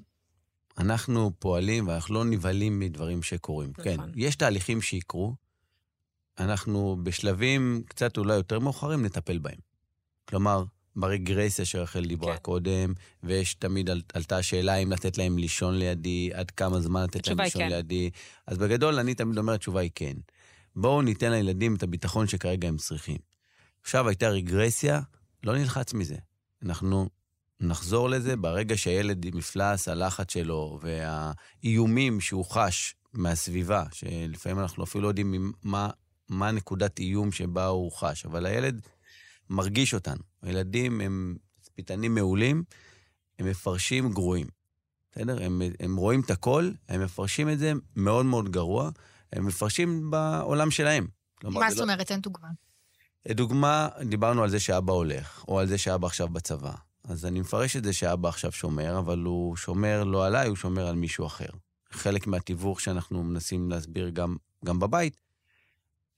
[0.78, 3.70] אנחנו פועלים ואנחנו לא נבהלים מדברים שקורים.
[3.78, 3.84] נכון.
[3.84, 5.34] כן, יש תהליכים שיקרו,
[6.38, 9.58] אנחנו בשלבים קצת אולי יותר מאוחרים נטפל בהם.
[10.28, 10.64] כלומר,
[10.96, 12.42] ברגרסיה שרחל דיברה כן.
[12.42, 17.28] קודם, ויש תמיד על, עלתה השאלה אם לתת להם לישון לידי, עד כמה זמן לתת
[17.28, 17.68] להם לישון כן.
[17.68, 18.10] לידי.
[18.46, 20.14] אז בגדול, אני תמיד אומר, התשובה היא כן.
[20.76, 23.18] בואו ניתן לילדים את הביטחון שכרגע הם צריכים.
[23.82, 25.00] עכשיו הייתה רגרסיה,
[25.44, 26.16] לא נלחץ מזה.
[26.62, 27.08] אנחנו
[27.60, 35.02] נחזור לזה ברגע שהילד עם מפלס הלחץ שלו והאיומים שהוא חש מהסביבה, שלפעמים אנחנו אפילו
[35.02, 35.90] לא יודעים מה,
[36.28, 38.80] מה נקודת איום שבה הוא חש, אבל הילד
[39.50, 40.22] מרגיש אותנו.
[40.44, 42.64] הילדים הם תצפיתנים מעולים,
[43.38, 44.46] הם מפרשים גרועים.
[45.12, 45.42] בסדר?
[45.44, 48.90] הם, הם רואים את הכל, הם מפרשים את זה מאוד מאוד גרוע,
[49.32, 51.06] הם מפרשים בעולם שלהם.
[51.34, 52.06] כלומר, מה זאת לא- אומרת?
[52.06, 52.48] תן דוגמה.
[53.26, 56.72] לדוגמה, דיברנו על זה שאבא הולך, או על זה שאבא עכשיו בצבא.
[57.04, 60.86] אז אני מפרש את זה שאבא עכשיו שומר, אבל הוא שומר לא עליי, הוא שומר
[60.86, 61.48] על מישהו אחר.
[61.90, 65.20] חלק מהתיווך שאנחנו מנסים להסביר גם, גם בבית,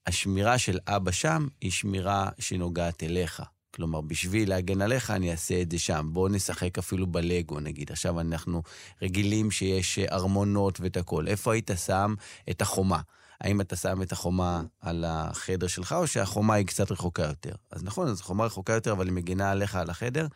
[0.07, 3.41] השמירה של אבא שם היא שמירה שנוגעת אליך.
[3.77, 6.09] כלומר, בשביל להגן עליך, אני אעשה את זה שם.
[6.13, 7.91] בואו נשחק אפילו בלגו, נגיד.
[7.91, 8.63] עכשיו אנחנו
[9.01, 11.27] רגילים שיש ארמונות ואת הכול.
[11.27, 12.13] איפה היית שם
[12.49, 13.01] את החומה?
[13.41, 17.55] האם אתה שם את החומה על החדר שלך, או שהחומה היא קצת רחוקה יותר?
[17.71, 20.27] אז נכון, אז חומה רחוקה יותר, אבל היא מגינה עליך על החדר,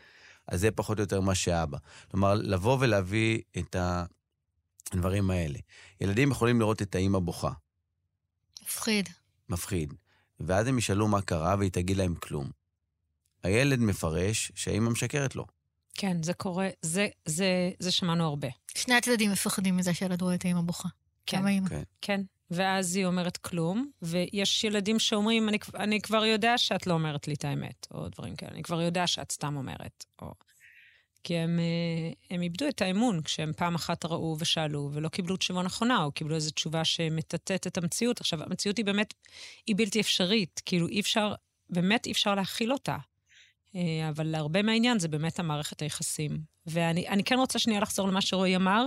[0.48, 1.78] אז זה פחות או יותר מה שאבא.
[2.12, 3.76] כלומר, לבוא ולהביא את
[4.94, 5.60] הדברים האלה.
[6.02, 7.52] ילדים יכולים לראות את האימא בוכה,
[8.64, 9.10] מפחיד.
[9.50, 9.94] מפחיד,
[10.40, 12.61] ואז הם ישאלו מה קרה, והיא תגיד להם כלום.
[13.44, 15.46] הילד מפרש שהאימא משקרת לו.
[15.94, 18.48] כן, זה קורה, זה, זה, זה שמענו הרבה.
[18.78, 20.90] שני הצדדים מפחדים מזה שהילד רואה את האמא בוכה.
[21.26, 21.68] כן, גם.
[21.68, 21.84] כן.
[22.02, 22.22] כן.
[22.52, 27.34] ואז היא אומרת כלום, ויש ילדים שאומרים, אני, אני כבר יודע שאת לא אומרת לי
[27.34, 30.06] את האמת, או דברים כאלה, אני כבר יודע שאת סתם אומרת.
[30.22, 30.34] או...
[31.24, 35.62] כי הם, אה, הם איבדו את האמון כשהם פעם אחת ראו ושאלו ולא קיבלו תשובה
[35.62, 38.20] נכונה, או קיבלו איזו תשובה שמטאטאת את המציאות.
[38.20, 39.14] עכשיו, המציאות היא באמת,
[39.68, 40.62] היא בלתי אפשרית.
[40.66, 41.34] כאילו, אי אפשר,
[41.70, 42.98] באמת אי אפשר להכיל אותה.
[43.76, 46.38] אה, אבל להרבה מהעניין זה באמת המערכת היחסים.
[46.66, 48.86] ואני כן רוצה שנייה לחזור למה שרועי אמר.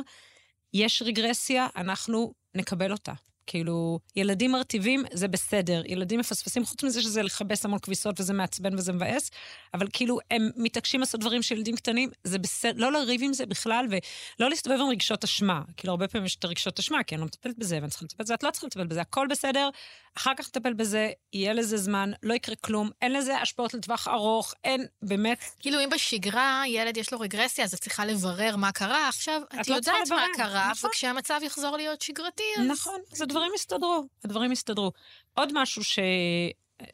[0.74, 3.12] יש רגרסיה, אנחנו נקבל אותה.
[3.46, 8.74] כאילו, ילדים מרטיבים זה בסדר, ילדים מפספסים, חוץ מזה שזה לכבס המון כביסות וזה מעצבן
[8.74, 9.30] וזה מבאס,
[9.74, 13.46] אבל כאילו, הם מתעקשים לעשות דברים של ילדים קטנים, זה בסדר, לא לריב עם זה
[13.46, 15.62] בכלל, ולא להסתובב עם רגשות אשמה.
[15.76, 18.24] כאילו, הרבה פעמים יש את הרגשות אשמה, כי אני לא מטפלת בזה, ואני צריכה לטפל
[18.24, 19.68] בזה, את לא צריכה לטפל בזה, הכל בסדר,
[20.16, 24.54] אחר כך נטפל בזה, יהיה לזה זמן, לא יקרה כלום, אין לזה השפעות לטווח ארוך,
[24.64, 25.44] אין, באמת.
[25.60, 29.68] כאילו, אם בשגרה ילד יש לו רגרסיה, אז את צריכה לברר מה קרה, עכשיו את,
[29.68, 30.90] לא יודעת מה קרה, נכון.
[30.90, 32.66] וכשהמצב יחזור להיות שגרתי, אז...
[32.66, 34.92] נכון, אז הדברים יסתדרו, הדברים יסתדרו.
[35.34, 35.98] עוד משהו ש...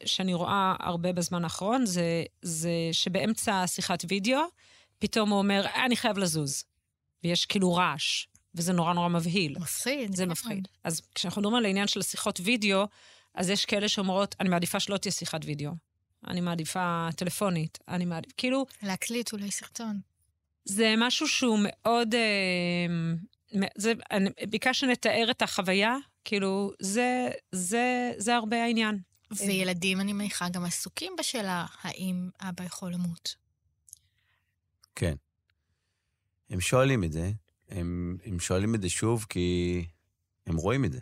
[0.05, 4.41] שאני רואה הרבה בזמן האחרון, זה, זה שבאמצע שיחת וידאו,
[4.99, 6.63] פתאום הוא אומר, אני חייב לזוז.
[7.23, 8.25] ויש כאילו רעש.
[8.55, 9.55] וזה נורא נורא מבהיל.
[9.59, 10.15] מפחיד.
[10.15, 10.67] זה מפחיד.
[10.83, 12.85] אז כשאנחנו מדברים על העניין של שיחות וידאו,
[13.35, 15.71] אז יש כאלה שאומרות, אני מעדיפה שלא תהיה שיחת וידאו.
[16.27, 17.77] אני מעדיפה טלפונית.
[17.87, 18.65] אני מעדיפה, כאילו...
[18.83, 19.99] להקליט אולי סרטון.
[20.65, 22.15] זה משהו שהוא מאוד...
[22.15, 28.99] אה, זה, אני, ביקש שנתאר את החוויה, כאילו, זה, זה, זה הרבה העניין.
[29.31, 33.35] וילדים, אני מניחה, גם עסוקים בשאלה האם אבא יכול למות.
[34.95, 35.15] כן.
[36.49, 37.31] הם שואלים את זה,
[37.69, 39.85] הם, הם שואלים את זה שוב כי
[40.47, 40.99] הם רואים את זה.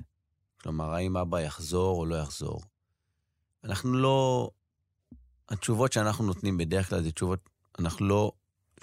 [0.61, 2.61] כלומר, האם אבא יחזור או לא יחזור.
[3.63, 4.49] אנחנו לא...
[5.49, 8.31] התשובות שאנחנו נותנים בדרך כלל זה תשובות, אנחנו לא...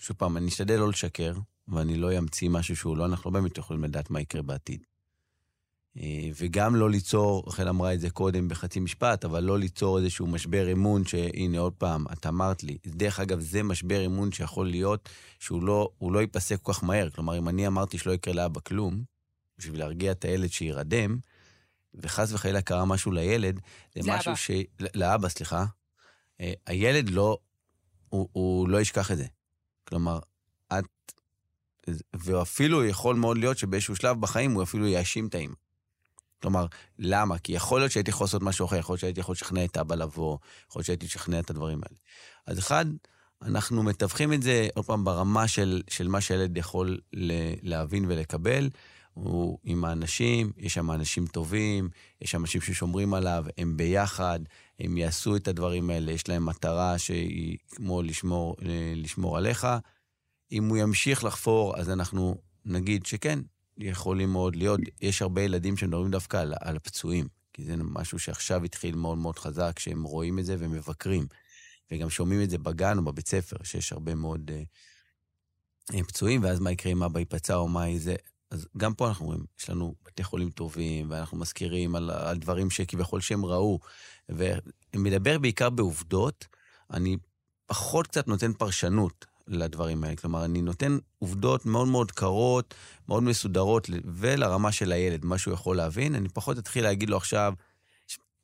[0.01, 1.33] שוב פעם, אני אשתדל לא לשקר,
[1.68, 4.85] ואני לא אמציא משהו שהוא לא, אנחנו לא באמת יכולים לדעת מה יקרה בעתיד.
[6.00, 10.26] אה, וגם לא ליצור, רחל אמרה את זה קודם בחצי משפט, אבל לא ליצור איזשהו
[10.26, 12.78] משבר אמון, שהנה עוד פעם, את אמרת לי.
[12.87, 17.11] דרך אגב, זה משבר אמון שיכול להיות שהוא לא, לא ייפסק כל כך מהר.
[17.11, 19.02] כלומר, אם אני אמרתי שלא יקרה לאבא כלום,
[19.59, 21.18] בשביל להרגיע את הילד שירדם,
[21.94, 23.61] וחס וחלילה קרה משהו לילד,
[23.94, 24.18] זה לאבא.
[24.18, 24.50] משהו ש...
[24.94, 25.64] לאבא, סליחה.
[26.40, 27.38] אה, הילד לא,
[28.09, 29.26] הוא, הוא לא ישכח את זה.
[29.88, 30.18] כלומר,
[30.72, 30.85] את...
[32.14, 35.54] ואפילו יכול מאוד להיות שבאיזשהו שלב בחיים הוא אפילו יאשים את האמא.
[36.42, 36.66] כלומר,
[36.99, 37.38] למה?
[37.38, 39.94] כי יכול להיות שהייתי יכול לעשות משהו אחר, יכול להיות שהייתי יכול לשכנע את אבא
[39.94, 41.99] לבוא, יכול להיות שהייתי לשכנע את הדברים האלה.
[42.46, 42.87] אז אחד,
[43.42, 46.99] אנחנו מתווכים את זה, עוד פעם, ברמה של, של מה שילד יכול
[47.62, 48.70] להבין ולקבל.
[49.12, 51.88] הוא עם האנשים, יש שם אנשים טובים,
[52.20, 54.40] יש שם אנשים ששומרים עליו, הם ביחד,
[54.81, 58.57] הם יעשו את הדברים האלה, יש להם מטרה שהיא כמו לשמור,
[58.96, 59.66] לשמור עליך.
[60.53, 63.38] אם הוא ימשיך לחפור, אז אנחנו נגיד שכן,
[63.79, 68.65] יכולים מאוד להיות, יש הרבה ילדים שמדברים דווקא על, על הפצועים, כי זה משהו שעכשיו
[68.65, 71.27] התחיל מאוד מאוד חזק, שהם רואים את זה ומבקרים.
[71.91, 74.51] וגם שומעים את זה בגן או בבית ספר, שיש הרבה מאוד
[75.93, 78.15] uh, פצועים, ואז מה יקרה אם אבא ייפצע או מה זה.
[78.51, 82.71] אז גם פה אנחנו רואים, יש לנו בתי חולים טובים, ואנחנו מזכירים על, על דברים
[82.71, 83.79] שכביכול שהם ראו,
[84.95, 86.47] ומדבר בעיקר בעובדות.
[86.91, 87.17] אני
[87.67, 90.16] פחות קצת נותן פרשנות לדברים האלה.
[90.16, 92.74] כלומר, אני נותן עובדות מאוד מאוד קרות,
[93.09, 96.14] מאוד מסודרות, ולרמה של הילד, מה שהוא יכול להבין.
[96.14, 97.52] אני פחות אתחיל להגיד לו עכשיו,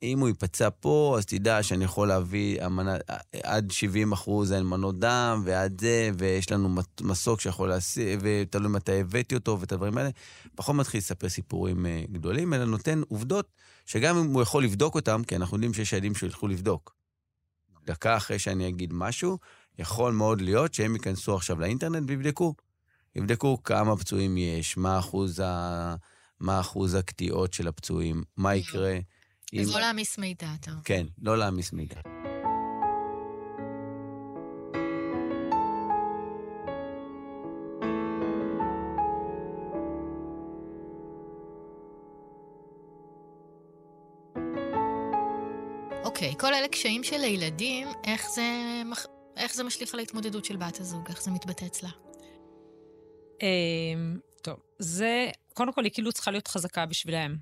[0.02, 2.96] אם הוא ייפצע פה, אז תדע שאני יכול להביא המנה,
[3.42, 6.68] עד 70 אחוז אין מנות דם, ועד זה, ויש לנו
[7.00, 10.10] מסוק שיכול להסיע, ותלוי מתי הבאתי אותו, ואת הדברים האלה.
[10.54, 13.48] פחות מתחיל לספר סיפורים uh, גדולים, אלא נותן עובדות
[13.86, 16.94] שגם אם הוא יכול לבדוק אותם, כי אנחנו יודעים שיש ילדים שילכו לבדוק.
[17.86, 19.38] דקה אחרי שאני אגיד משהו,
[19.78, 22.54] יכול מאוד להיות שהם ייכנסו עכשיו לאינטרנט ויבדקו.
[23.16, 25.94] יבדקו כמה פצועים יש, מה אחוז, ה...
[26.40, 28.96] מה אחוז הקטיעות של הפצועים, מה יקרה.
[29.60, 29.74] אז אם...
[29.74, 30.82] לא להעמיס מידע, אתה אומר.
[30.84, 32.00] כן, לא להעמיס מידע.
[46.04, 48.42] אוקיי, כל אלה קשיים של הילדים, איך זה
[49.36, 51.08] איך זה משליך על ההתמודדות של בת הזוג?
[51.08, 51.90] איך זה מתבטא אצלה?
[53.42, 57.36] אמ, טוב, זה, קודם כל, היא כאילו צריכה להיות חזקה בשבילם.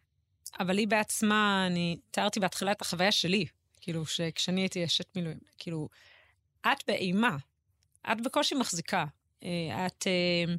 [0.61, 3.46] אבל היא בעצמה, אני תיארתי בהתחלה את החוויה שלי,
[3.81, 5.88] כאילו, שכשאני הייתי אשת מילואים, כאילו,
[6.61, 7.37] את באימה,
[8.12, 9.05] את בקושי מחזיקה.
[9.44, 10.55] אה, את, אה,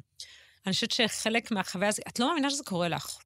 [0.66, 3.18] אני חושבת שחלק מהחוויה הזאת, את לא מאמינה שזה קורה לך.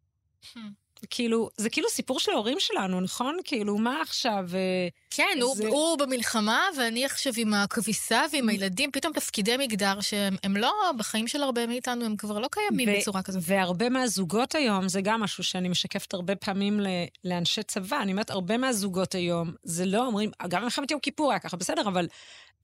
[1.10, 3.38] כאילו, זה כאילו סיפור של ההורים שלנו, נכון?
[3.44, 4.44] כאילו, מה עכשיו?
[4.54, 5.68] אה, כן, זה...
[5.68, 11.28] הוא, הוא במלחמה, ואני עכשיו עם הכביסה ועם הילדים, פתאום תפקידי מגדר שהם לא, בחיים
[11.28, 13.42] של הרבה מאיתנו, הם כבר לא קיימים ו- בצורה כזאת.
[13.46, 16.86] והרבה מהזוגות היום, זה גם משהו שאני משקפת הרבה פעמים ל-
[17.24, 21.38] לאנשי צבא, אני אומרת, הרבה מהזוגות היום, זה לא אומרים, גם במלחמת יום כיפור היה
[21.38, 22.06] ככה, בסדר, אבל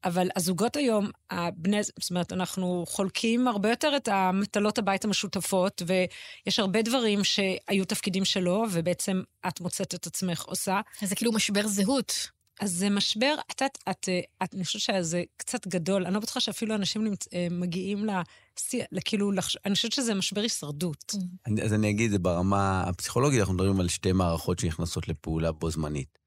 [0.05, 6.59] אבל הזוגות היום, הבני, זאת אומרת, אנחנו חולקים הרבה יותר את המטלות הבית המשותפות, ויש
[6.59, 10.81] הרבה דברים שהיו תפקידים שלו, ובעצם את מוצאת את עצמך עושה.
[11.03, 12.13] אז זה כאילו משבר זהות.
[12.61, 14.09] אז זה משבר, את יודעת, את,
[14.43, 16.07] את, אני חושבת שזה קצת גדול.
[16.07, 19.57] אני לא בטוחה שאפילו אנשים נמצ, אה, מגיעים לשיא, כאילו, לחש...
[19.65, 21.15] אני חושבת שזה משבר הישרדות.
[21.47, 25.71] אני, אז אני אגיד, זה ברמה הפסיכולוגית, אנחנו מדברים על שתי מערכות שנכנסות לפעולה בו
[25.71, 26.22] זמנית.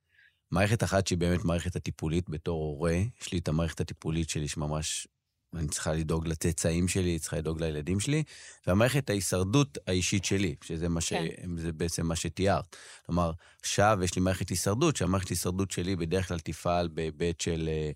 [0.51, 5.07] מערכת אחת שהיא באמת מערכת הטיפולית בתור הורה, יש לי את המערכת הטיפולית שלי שממש,
[5.55, 8.23] אני צריכה לדאוג לצאצאים שלי, צריכה לדאוג לילדים שלי,
[8.67, 11.13] והמערכת ההישרדות האישית שלי, שזה מה ש...
[11.13, 11.57] כן.
[11.57, 12.75] זה בעצם מה שתיארת.
[13.05, 13.31] כלומר,
[13.61, 17.91] עכשיו יש לי מערכת הישרדות, שהמערכת הישרדות שלי בדרך כלל תפעל בהיבט של אה,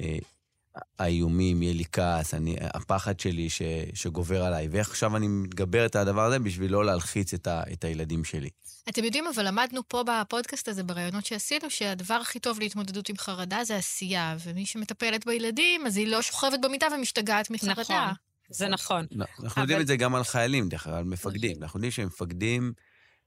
[0.00, 0.18] אה,
[0.98, 3.62] האיומים, יהיה לי כעס, אני, הפחד שלי ש,
[3.94, 7.84] שגובר עליי, ואיך עכשיו אני מתגבר את הדבר הזה בשביל לא להלחיץ את, ה, את
[7.84, 8.50] הילדים שלי.
[8.88, 13.64] אתם יודעים, אבל למדנו פה בפודקאסט הזה, בראיונות שעשינו, שהדבר הכי טוב להתמודדות עם חרדה
[13.64, 17.80] זה עשייה, ומי שמטפלת בילדים, אז היא לא שוכבת במיטה ומשתגעת מחרדה.
[17.80, 18.14] נכון,
[18.48, 19.06] זה נכון.
[19.10, 19.62] לא, אנחנו אבל...
[19.62, 21.50] יודעים את זה גם על חיילים, דרך אגב, על מפקדים.
[21.50, 21.62] נכון.
[21.62, 22.72] אנחנו יודעים שמפקדים,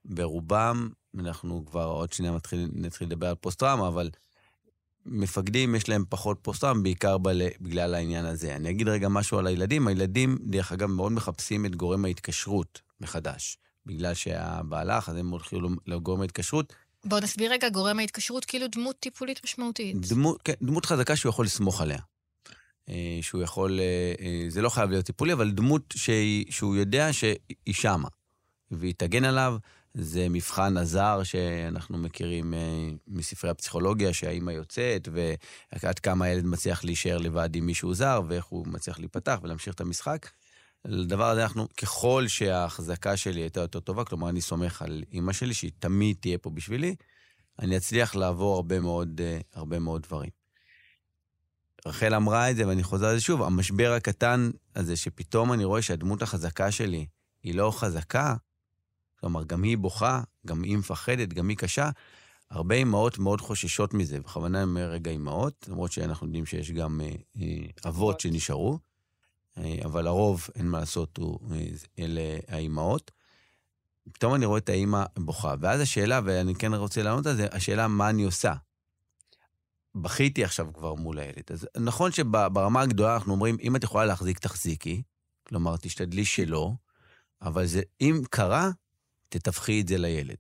[0.06, 0.90] ברובם,
[1.20, 2.34] אנחנו כבר עוד שנייה
[2.74, 4.10] נתחיל לדבר על פוסט-טראומה, אבל
[5.06, 7.18] מפקדים יש להם פחות פוסט-טראומה, בעיקר
[7.62, 8.56] בגלל העניין הזה.
[8.56, 9.88] אני אגיד רגע משהו על הילדים.
[9.88, 13.58] הילדים, דרך אגב, מאוד מחפשים את גורם ההתקשרות מחדש.
[13.86, 16.74] בגלל שהאבא הלך, אז הם הולכים לגורם ההתקשרות.
[17.06, 20.08] בוא נסביר רגע, גורם ההתקשרות כאילו דמות טיפולית משמעותית.
[20.08, 22.00] דמות, כן, דמות חזקה שהוא יכול לסמוך עליה.
[22.90, 27.14] אה, שהוא יכול, אה, אה, זה לא חייב להיות טיפולי, אבל דמות שהיא, שהוא יודע
[27.14, 28.08] שהיא שמה,
[28.72, 29.58] והיא תגן עליו,
[29.94, 32.54] זה מבחן הזר שאנחנו מכירים
[33.08, 35.08] מספרי הפסיכולוגיה, שהאימא יוצאת,
[35.84, 39.82] ועד כמה הילד מצליח להישאר לבד עם מישהו זר, ואיך הוא מצליח להיפתח ולהמשיך את
[39.82, 40.30] המשחק.
[40.88, 45.54] לדבר הזה אנחנו, ככל שההחזקה שלי הייתה יותר טובה, כלומר, אני סומך על אימא שלי,
[45.54, 46.96] שהיא תמיד תהיה פה בשבילי,
[47.60, 50.30] אני אצליח לעבור הרבה מאוד, אה, הרבה מאוד דברים.
[51.86, 56.22] רחל אמרה את זה, ואני חוזר לזה שוב, המשבר הקטן הזה, שפתאום אני רואה שהדמות
[56.22, 57.06] החזקה שלי
[57.44, 58.36] היא לא חזקה,
[59.20, 61.90] כלומר, גם היא בוכה, גם היא מפחדת, גם היא קשה.
[62.52, 67.02] הרבה אימהות מאוד חוששות מזה, בכוונה אני אומר רגע אימהות, למרות שאנחנו יודעים שיש גם
[67.02, 68.80] אה, אה, אבות שנשארו,
[69.86, 71.66] אבל הרוב, אין מה לעשות, הוא, אה,
[72.00, 73.12] אלה האימהות.
[74.12, 77.88] פתאום אני רואה את האימא בוכה, ואז השאלה, ואני כן רוצה לענות על זה, השאלה
[77.88, 78.54] מה אני עושה.
[79.96, 81.44] בכיתי עכשיו כבר מול הילד.
[81.50, 85.02] אז נכון שברמה הגדולה אנחנו אומרים, אם את יכולה להחזיק, תחזיקי.
[85.48, 86.72] כלומר, תשתדלי שלא,
[87.42, 88.70] אבל זה, אם קרה,
[89.30, 90.38] תתווכי את זה לילד.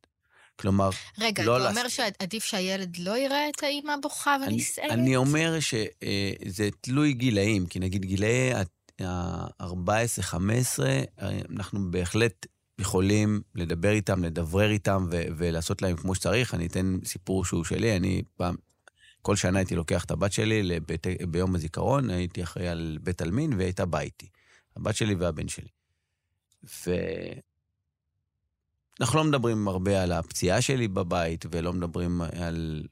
[0.55, 1.55] כלומר, רגע, לא...
[1.55, 4.91] רגע, אתה אומר שעדיף שהילד לא יראה את האימא בוכה ונסערת?
[4.91, 8.53] אני, אני אומר שזה אה, תלוי גילאים, כי נגיד גילאי
[9.01, 10.79] ה-14-15,
[11.49, 12.45] אנחנו בהחלט
[12.79, 16.53] יכולים לדבר איתם, לדברר איתם ו- ולעשות להם כמו שצריך.
[16.53, 18.55] אני אתן סיפור שהוא שלי, אני פעם,
[19.21, 23.53] כל שנה הייתי לוקח את הבת שלי לבית, ביום הזיכרון, הייתי אחראי על בית עלמין
[23.53, 24.29] והיא הייתה בא איתי.
[24.75, 25.69] הבת שלי והבן שלי.
[26.63, 26.91] ו...
[29.01, 32.87] אנחנו לא מדברים הרבה על הפציעה שלי בבית, ולא מדברים על...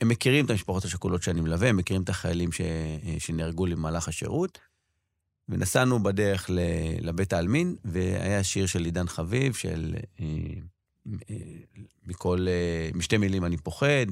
[0.00, 2.60] הם מכירים את המשפחות השכולות שאני מלווה, הם מכירים את החיילים ש...
[3.18, 4.58] שנהרגו לי במהלך השירות.
[5.50, 6.50] ונסענו בדרך
[7.00, 10.26] לבית העלמין, והיה שיר של עידן חביב, של אה,
[11.30, 11.36] אה,
[12.06, 14.06] מכל, אה, משתי מילים אני פוחד,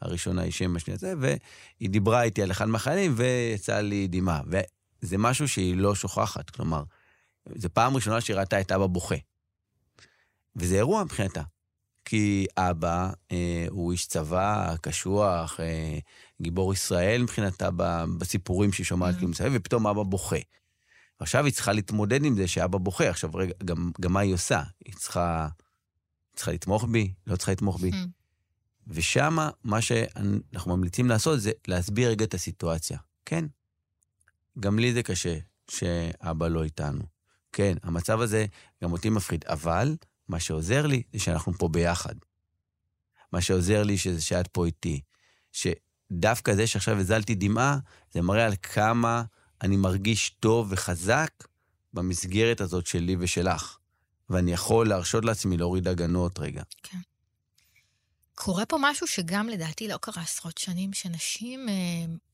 [0.00, 4.40] הראשונה היא שם, השנייה זה, והיא דיברה איתי על אחד מהחיילים, ויצאה לי דמעה.
[4.46, 6.82] וזה משהו שהיא לא שוכחת, כלומר,
[7.54, 9.16] זו פעם ראשונה שהיא ראתה את אבא בוכה.
[10.56, 11.42] וזה אירוע מבחינתה.
[12.04, 15.98] כי אבא אה, הוא איש צבא, קשוח, אה,
[16.42, 17.68] גיבור ישראל מבחינתה
[18.18, 19.16] בסיפורים שהיא שומעת mm.
[19.16, 20.36] כאילו מסביב, ופתאום אבא בוכה.
[21.18, 23.08] עכשיו היא צריכה להתמודד עם זה שאבא בוכה.
[23.08, 24.62] עכשיו, רגע, גם, גם מה היא עושה?
[24.84, 25.48] היא צריכה,
[26.36, 27.12] צריכה לתמוך בי?
[27.26, 27.90] לא צריכה לתמוך בי?
[27.90, 27.94] Mm.
[28.86, 32.98] ושמה, מה שאנחנו ממליצים לעשות זה להסביר רגע את הסיטואציה.
[33.24, 33.44] כן,
[34.60, 35.38] גם לי זה קשה
[35.70, 37.02] שאבא לא איתנו.
[37.52, 38.46] כן, המצב הזה
[38.82, 39.96] גם אותי מפחיד, אבל
[40.28, 42.14] מה שעוזר לי זה שאנחנו פה ביחד.
[43.32, 45.00] מה שעוזר לי שזה שאת פה איתי.
[45.52, 47.78] שדווקא זה שעכשיו הזלתי דמעה,
[48.12, 49.22] זה מראה על כמה
[49.62, 51.30] אני מרגיש טוב וחזק
[51.94, 53.78] במסגרת הזאת שלי ושלך.
[54.30, 56.62] ואני יכול להרשות לעצמי להוריד הגנות רגע.
[56.82, 56.98] כן.
[58.34, 61.74] קורה פה משהו שגם לדעתי לא קרה עשרות שנים, שנשים אה,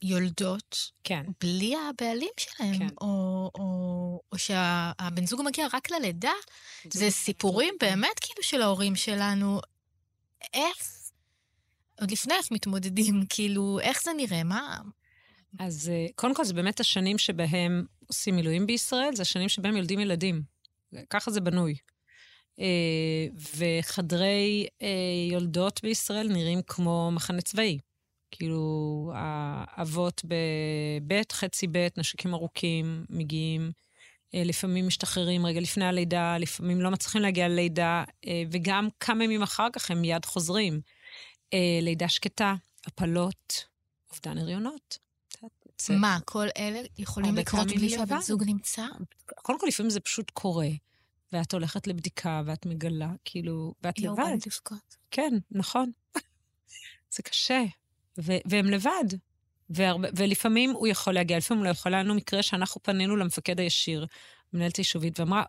[0.03, 1.23] יולדות כן.
[1.41, 2.87] בלי הבעלים שלהם, כן.
[3.01, 6.33] או, או, או שהבן זוג מגיע רק ללידה.
[6.93, 7.87] זה, זה סיפורים זה...
[7.87, 9.61] באמת כאילו של ההורים שלנו.
[10.55, 10.77] איך,
[12.01, 14.45] עוד לפני איך מתמודדים, כאילו, איך זה נראה?
[14.45, 14.79] מה...
[15.59, 20.01] אז אה, קודם כל, זה באמת השנים שבהם עושים מילואים בישראל, זה השנים שבהם יולדים
[20.01, 20.43] ילדים.
[21.11, 21.75] ככה זה בנוי.
[22.61, 24.89] אה, וחדרי אה,
[25.31, 27.79] יולדות בישראל נראים כמו מחנה צבאי.
[28.31, 33.73] כאילו, האבות בבית, חצי בית, נשקים ארוכים, מגיעים,
[34.35, 38.05] לפעמים משתחררים רגע לפני הלידה, לפעמים לא מצליחים להגיע ללידה,
[38.51, 40.81] וגם כמה ימים אחר כך הם מיד חוזרים.
[41.83, 42.55] לידה שקטה,
[42.87, 43.65] הפלות,
[44.11, 44.99] אובדן הריונות.
[45.91, 48.87] מה, כל אלה יכולים לקרות בלי שהבן זוג נמצא?
[49.27, 50.69] קודם כל, לפעמים זה פשוט קורה.
[51.33, 54.19] ואת הולכת לבדיקה, ואת מגלה, כאילו, ואת לבד.
[54.19, 54.97] יואו, לבכות.
[55.11, 55.91] כן, נכון.
[57.15, 57.65] זה קשה.
[58.19, 59.05] ו- והם לבד.
[59.71, 61.95] והרבה, ולפעמים הוא יכול להגיע, לפעמים הוא לא יכול.
[61.95, 64.07] היה לנו מקרה שאנחנו פנינו למפקד הישיר,
[64.53, 65.45] מנהלת היישובית, ואמרה,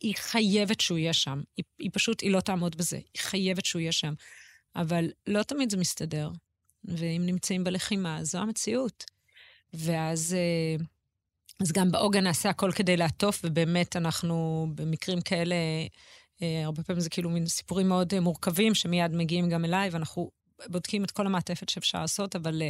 [0.00, 1.42] היא חייבת שהוא יהיה שם.
[1.56, 2.96] היא, היא פשוט, היא לא תעמוד בזה.
[2.96, 4.14] היא חייבת שהוא יהיה שם.
[4.76, 6.30] אבל לא תמיד זה מסתדר.
[6.84, 9.04] ואם נמצאים בלחימה, זו המציאות.
[9.74, 10.84] ואז אה,
[11.60, 15.54] אז גם בעוגן נעשה הכל כדי לעטוף, ובאמת אנחנו במקרים כאלה,
[16.42, 20.30] אה, הרבה פעמים זה כאילו מין סיפורים מאוד אה, מורכבים, שמיד מגיעים גם אליי, ואנחנו
[20.66, 22.62] בודקים את כל המעטפת שאפשר לעשות, אבל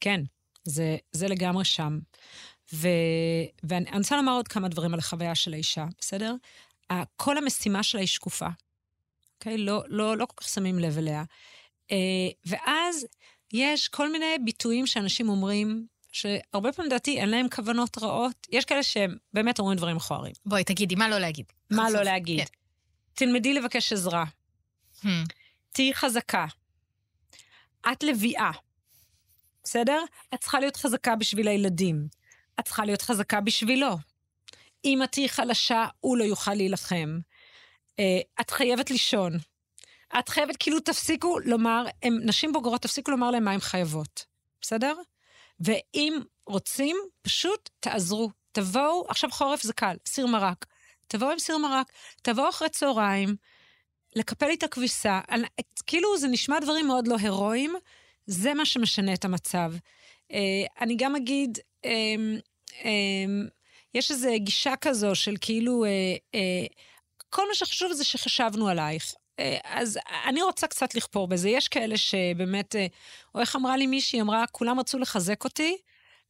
[0.00, 0.20] כן,
[0.64, 1.98] זה, זה לגמרי שם.
[2.74, 2.88] ו,
[3.62, 6.34] ואני רוצה לומר עוד כמה דברים על החוויה של האישה, בסדר?
[7.16, 8.48] כל המשימה שלה היא שקופה,
[9.34, 9.58] אוקיי?
[9.58, 11.24] לא, לא, לא כל כך שמים לב אליה.
[12.46, 13.06] ואז
[13.52, 18.46] יש כל מיני ביטויים שאנשים אומרים, שהרבה פעמים, לדעתי, אין להם כוונות רעות.
[18.52, 20.32] יש כאלה שהם באמת אומרים דברים מכוערים.
[20.46, 21.46] בואי, תגידי, מה לא להגיד?
[21.70, 22.38] מה לא להגיד?
[22.40, 22.44] כן.
[23.14, 24.24] תלמדי לבקש עזרה.
[25.02, 25.06] Hmm.
[25.72, 26.46] תהיי חזקה.
[27.92, 28.50] את לביאה.
[29.64, 30.04] בסדר?
[30.34, 32.08] את צריכה להיות חזקה בשביל הילדים.
[32.60, 33.96] את צריכה להיות חזקה בשבילו.
[34.84, 37.18] אם את תהיי חלשה, הוא לא יוכל להילחם.
[37.84, 38.00] Uh,
[38.40, 39.32] את חייבת לישון.
[40.18, 44.24] את חייבת, כאילו, תפסיקו לומר, הם, נשים בוגרות, תפסיקו לומר להם מה הן חייבות.
[44.60, 44.94] בסדר?
[45.60, 48.30] ואם רוצים, פשוט תעזרו.
[48.52, 50.66] תבואו, עכשיו חורף זה קל, סיר מרק.
[51.06, 51.92] תבואו עם סיר מרק,
[52.22, 53.36] תבואו אחרי צהריים,
[54.16, 55.20] לקפל את הכביסה.
[55.86, 57.74] כאילו, זה נשמע דברים מאוד לא הירואיים,
[58.26, 59.72] זה מה שמשנה את המצב.
[60.32, 61.90] אה, אני גם אגיד, אה,
[62.84, 63.24] אה,
[63.94, 65.90] יש איזו גישה כזו של כאילו, אה,
[66.34, 66.66] אה,
[67.30, 69.14] כל מה שחשוב זה שחשבנו עלייך.
[69.40, 71.48] אה, אז אני רוצה קצת לכפור בזה.
[71.48, 72.86] יש כאלה שבאמת, אה,
[73.34, 75.76] או איך אמרה לי מישהי, אמרה, כולם רצו לחזק אותי,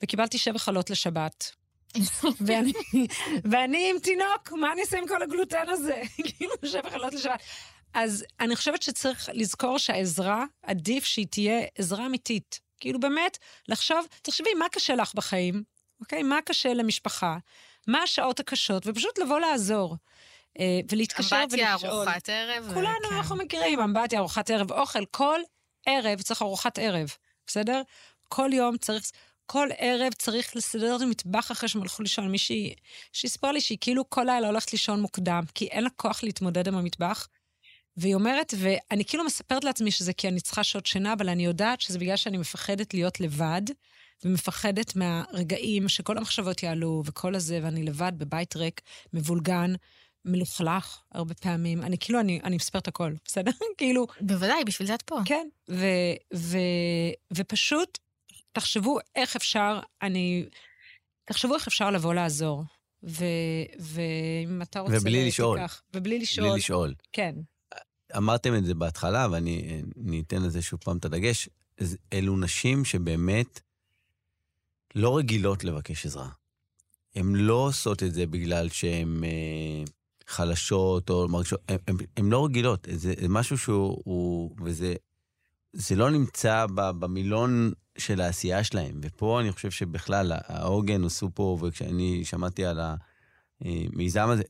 [0.02, 1.52] וקיבלתי שבע חלות לשבת.
[2.46, 2.72] ואני,
[3.44, 6.02] ואני עם תינוק, מה אני אעשה עם כל הגלוטן הזה?
[6.26, 7.42] כאילו, שבע חלות לשבת.
[7.94, 12.60] אז אני חושבת שצריך לזכור שהעזרה, עדיף שהיא תהיה עזרה אמיתית.
[12.80, 13.38] כאילו באמת,
[13.68, 15.62] לחשוב, תחשבי, מה קשה לך בחיים,
[16.00, 16.22] אוקיי?
[16.22, 17.38] מה קשה למשפחה?
[17.86, 18.86] מה השעות הקשות?
[18.86, 19.96] ופשוט לבוא לעזור.
[20.60, 21.62] אה, ולהתקשר ולשאול.
[21.62, 22.74] אמבטיה, ארוחת ערב.
[22.74, 23.14] כולנו, כן.
[23.14, 25.04] אנחנו מכירים, אמבטיה, ארוחת ערב, אוכל.
[25.10, 25.40] כל
[25.86, 27.08] ערב צריך ארוחת ערב,
[27.46, 27.82] בסדר?
[28.28, 29.10] כל יום צריך,
[29.46, 32.30] כל ערב צריך לסדר את המטבח אחרי שהם הלכו לישון.
[32.30, 32.74] מישהי
[33.12, 36.74] שהספר לי שהיא כאילו כל לילה הולכת לישון מוקדם, כי אין לה כוח להתמודד עם
[36.74, 37.28] המטבח.
[37.96, 41.80] והיא אומרת, ואני כאילו מספרת לעצמי שזה כי אני צריכה שעות שינה, אבל אני יודעת
[41.80, 43.62] שזה בגלל שאני מפחדת להיות לבד,
[44.24, 48.80] ומפחדת מהרגעים שכל המחשבות יעלו, וכל הזה, ואני לבד בבית ריק,
[49.12, 49.74] מבולגן,
[50.26, 51.82] מלוכלך הרבה פעמים.
[51.82, 53.50] אני כאילו, אני, אני מספרת הכל, בסדר?
[53.78, 54.06] כאילו...
[54.20, 55.18] בוודאי, בשביל זה את פה.
[55.24, 55.86] כן, ו,
[56.34, 56.58] ו,
[57.36, 57.98] ופשוט
[58.52, 60.46] תחשבו איך אפשר, אני...
[61.24, 62.64] תחשבו איך אפשר לבוא לעזור.
[63.02, 63.24] ו,
[63.78, 64.96] ואם אתה רוצה...
[65.00, 65.58] ובלי לשאול.
[65.58, 66.48] תיקח, ובלי לשאול.
[66.48, 66.94] בלי לשאול.
[67.12, 67.34] כן.
[68.16, 71.48] אמרתם את זה בהתחלה, ואני אתן לזה שוב פעם את הדגש.
[72.12, 73.60] אלו נשים שבאמת
[74.94, 76.28] לא רגילות לבקש עזרה.
[77.14, 79.84] הן לא עושות את זה בגלל שהן אה,
[80.26, 81.60] חלשות או מרגישות,
[82.16, 84.94] הן לא רגילות, זה, זה משהו שהוא, הוא, וזה
[85.72, 89.00] זה לא נמצא במילון של העשייה שלהם.
[89.02, 92.80] ופה אני חושב שבכלל העוגן עשו פה, וכשאני שמעתי על
[93.60, 94.42] המיזם הזה,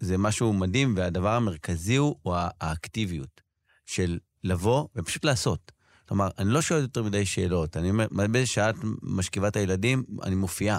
[0.00, 2.16] זה משהו מדהים, והדבר המרכזי הוא
[2.60, 3.40] האקטיביות
[3.86, 5.72] של לבוא ופשוט לעשות.
[6.08, 10.04] כלומר, אני לא שואל יותר מדי שאלות, אני אומר, באיזה שעה את משכיבה את הילדים,
[10.22, 10.78] אני מופיעה.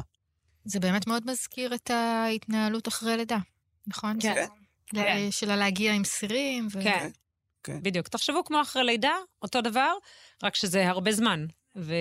[0.66, 3.38] זה באמת מאוד מזכיר את ההתנהלות אחרי לידה.
[3.88, 4.18] נכון?
[4.22, 4.46] כן.
[4.86, 5.28] כן.
[5.32, 6.68] של להגיע עם סירים.
[6.72, 6.84] ו...
[6.84, 7.10] כן.
[7.64, 7.80] כן.
[7.82, 8.08] בדיוק.
[8.08, 9.94] תחשבו כמו אחרי לידה, אותו דבר,
[10.44, 11.46] רק שזה הרבה זמן.
[11.76, 11.94] ו...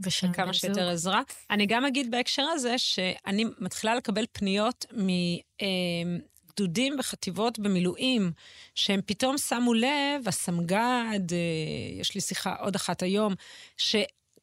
[0.00, 1.22] וכמה שיותר עזרה.
[1.50, 8.32] אני גם אגיד בהקשר הזה שאני מתחילה לקבל פניות מגדודים וחטיבות במילואים,
[8.74, 13.34] שהם פתאום שמו לב, הסמג"ד, אה, יש לי שיחה עוד אחת היום,
[13.76, 13.96] ש...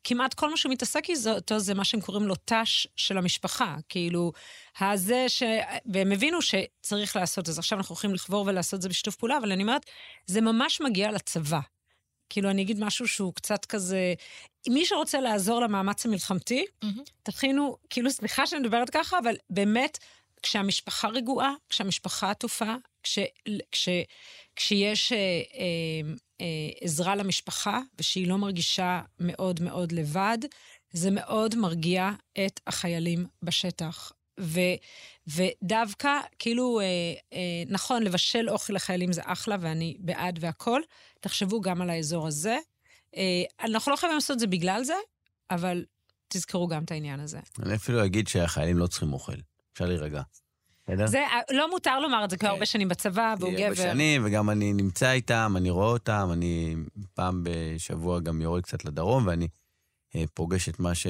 [0.07, 3.75] כמעט כל מה שהוא מתעסק איתו זה מה שהם קוראים לו ת"ש של המשפחה.
[3.89, 4.31] כאילו,
[4.79, 5.43] הזה ש...
[5.85, 7.59] והם הבינו שצריך לעשות את זה.
[7.59, 9.85] עכשיו אנחנו הולכים לחבור ולעשות את זה בשיתוף פעולה, אבל אני אומרת,
[10.25, 11.59] זה ממש מגיע לצבא.
[12.29, 14.13] כאילו, אני אגיד משהו שהוא קצת כזה...
[14.69, 16.87] מי שרוצה לעזור למאמץ המלחמתי, mm-hmm.
[17.23, 19.97] תכינו, כאילו, סליחה שאני מדברת ככה, אבל באמת,
[20.43, 23.19] כשהמשפחה רגועה, כשהמשפחה עטופה, כש,
[23.71, 23.89] כש,
[24.55, 26.13] כשיש אה, אה,
[26.81, 30.37] עזרה למשפחה, ושהיא לא מרגישה מאוד מאוד לבד,
[30.93, 32.11] זה מאוד מרגיע
[32.45, 34.11] את החיילים בשטח.
[34.39, 34.59] ו,
[35.27, 36.85] ודווקא, כאילו, אה,
[37.33, 40.81] אה, נכון, לבשל אוכל לחיילים זה אחלה, ואני בעד והכול.
[41.19, 42.57] תחשבו גם על האזור הזה.
[43.15, 44.95] אה, אנחנו לא חייבים לעשות את זה בגלל זה,
[45.51, 45.85] אבל
[46.27, 47.39] תזכרו גם את העניין הזה.
[47.63, 49.37] אני אפילו אגיד שהחיילים לא צריכים אוכל.
[49.73, 50.21] אפשר להירגע.
[51.05, 53.63] זה, לא מותר לומר את זה כבר הרבה שנים בצבא, והוא גבר.
[53.63, 56.75] הרבה שנים, וגם אני נמצא איתם, אני רואה אותם, אני
[57.13, 59.47] פעם בשבוע גם יורד קצת לדרום, ואני
[60.15, 61.07] אה, פוגש את מה, ש...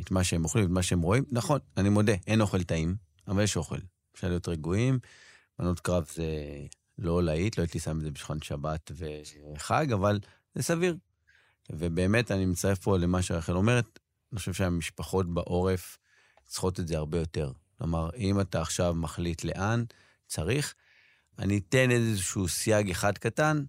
[0.00, 1.24] את מה שהם אוכלים, את מה שהם רואים.
[1.30, 2.96] נכון, אני מודה, אין אוכל טעים,
[3.28, 3.78] אבל יש אוכל.
[4.14, 4.98] אפשר להיות רגועים.
[5.58, 6.24] מנות קרב זה
[6.98, 10.20] לא להיט, לא הייתי שם את זה בשולחן שבת וחג, אבל
[10.54, 10.96] זה סביר.
[11.72, 13.98] ובאמת, אני מצטרף פה למה שרחל אומרת,
[14.32, 15.98] אני חושב שהמשפחות בעורף
[16.46, 17.52] צריכות את זה הרבה יותר.
[17.78, 19.84] כלומר, אם אתה עכשיו מחליט לאן,
[20.26, 20.74] צריך.
[21.38, 23.64] אני אתן איזשהו סייג אחד קטן.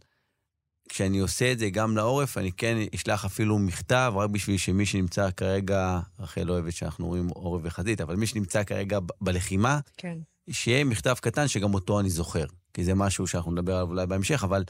[0.89, 5.31] כשאני עושה את זה גם לעורף, אני כן אשלח אפילו מכתב, רק בשביל שמי שנמצא
[5.31, 10.17] כרגע, רחל לא אוהבת שאנחנו רואים עורף וחזית, אבל מי שנמצא כרגע בלחימה, כן.
[10.49, 12.45] שיהיה מכתב קטן שגם אותו אני זוכר.
[12.73, 14.63] כי זה משהו שאנחנו נדבר עליו אולי בהמשך, אבל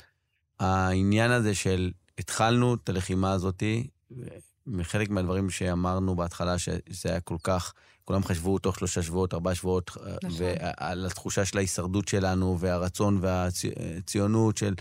[0.60, 3.88] העניין הזה של התחלנו את הלחימה הזאתי,
[4.68, 7.74] מחלק מהדברים שאמרנו בהתחלה, שזה היה כל כך,
[8.10, 9.92] כולם חשבו תוך שלושה שבועות, ארבעה שבועות,
[10.24, 10.38] נכון.
[10.40, 14.74] ועל התחושה של ההישרדות שלנו, והרצון והציונות של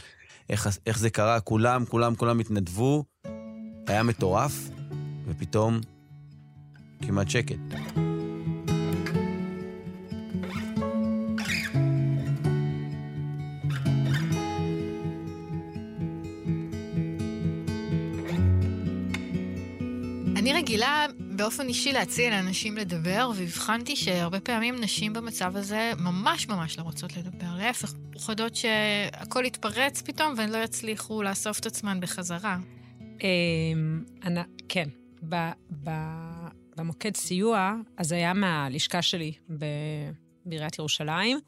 [0.51, 3.05] איך, איך זה קרה, כולם, כולם, כולם התנדבו,
[3.87, 4.69] היה מטורף,
[5.27, 5.81] ופתאום
[7.03, 7.59] כמעט שקט.
[20.69, 21.07] רגילה
[21.39, 27.17] באופן אישי להציע לאנשים לדבר, והבחנתי שהרבה פעמים נשים במצב הזה ממש ממש לא רוצות
[27.17, 27.47] לדבר.
[27.59, 32.59] להפך, פוחדות שהכל יתפרץ פתאום והן לא יצליחו לאסוף את עצמן בחזרה.
[33.23, 34.05] אמ,
[34.69, 34.89] כן.
[36.77, 39.33] במוקד סיוע, אז היה מהלשכה שלי
[40.45, 41.39] בעיריית ירושלים,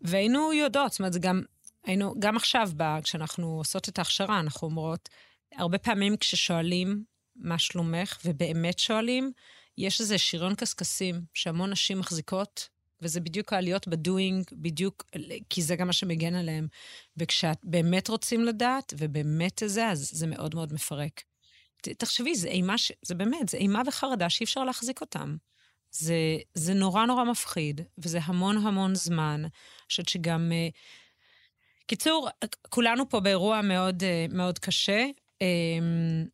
[0.00, 1.42] והיינו יודעות, זאת אומרת, זה גם,
[1.84, 2.70] היינו, גם עכשיו,
[3.02, 5.08] כשאנחנו עושות את ההכשרה, אנחנו אומרות,
[5.56, 7.04] הרבה פעמים כששואלים
[7.38, 9.32] מה שלומך, ובאמת שואלים,
[9.78, 12.68] יש איזה שריון קשקשים שהמון נשים מחזיקות,
[13.02, 15.04] וזה בדיוק העליות בדואינג, בדיוק,
[15.50, 16.68] כי זה גם מה שמגן עליהם.
[17.16, 21.22] וכשאת באמת רוצים לדעת, ובאמת זה, אז זה מאוד מאוד מפרק.
[21.82, 22.92] תחשבי, זה אימה, ש...
[23.02, 25.36] זה באמת, זה אימה וחרדה שאי אפשר להחזיק אותם.
[25.90, 26.16] זה,
[26.54, 29.40] זה נורא נורא מפחיד, וזה המון המון זמן.
[29.40, 29.50] אני
[29.88, 30.52] חושבת שגם...
[30.52, 30.68] אה,
[31.86, 32.28] קיצור,
[32.68, 35.06] כולנו פה באירוע מאוד, אה, מאוד קשה.
[35.40, 36.26] אמ,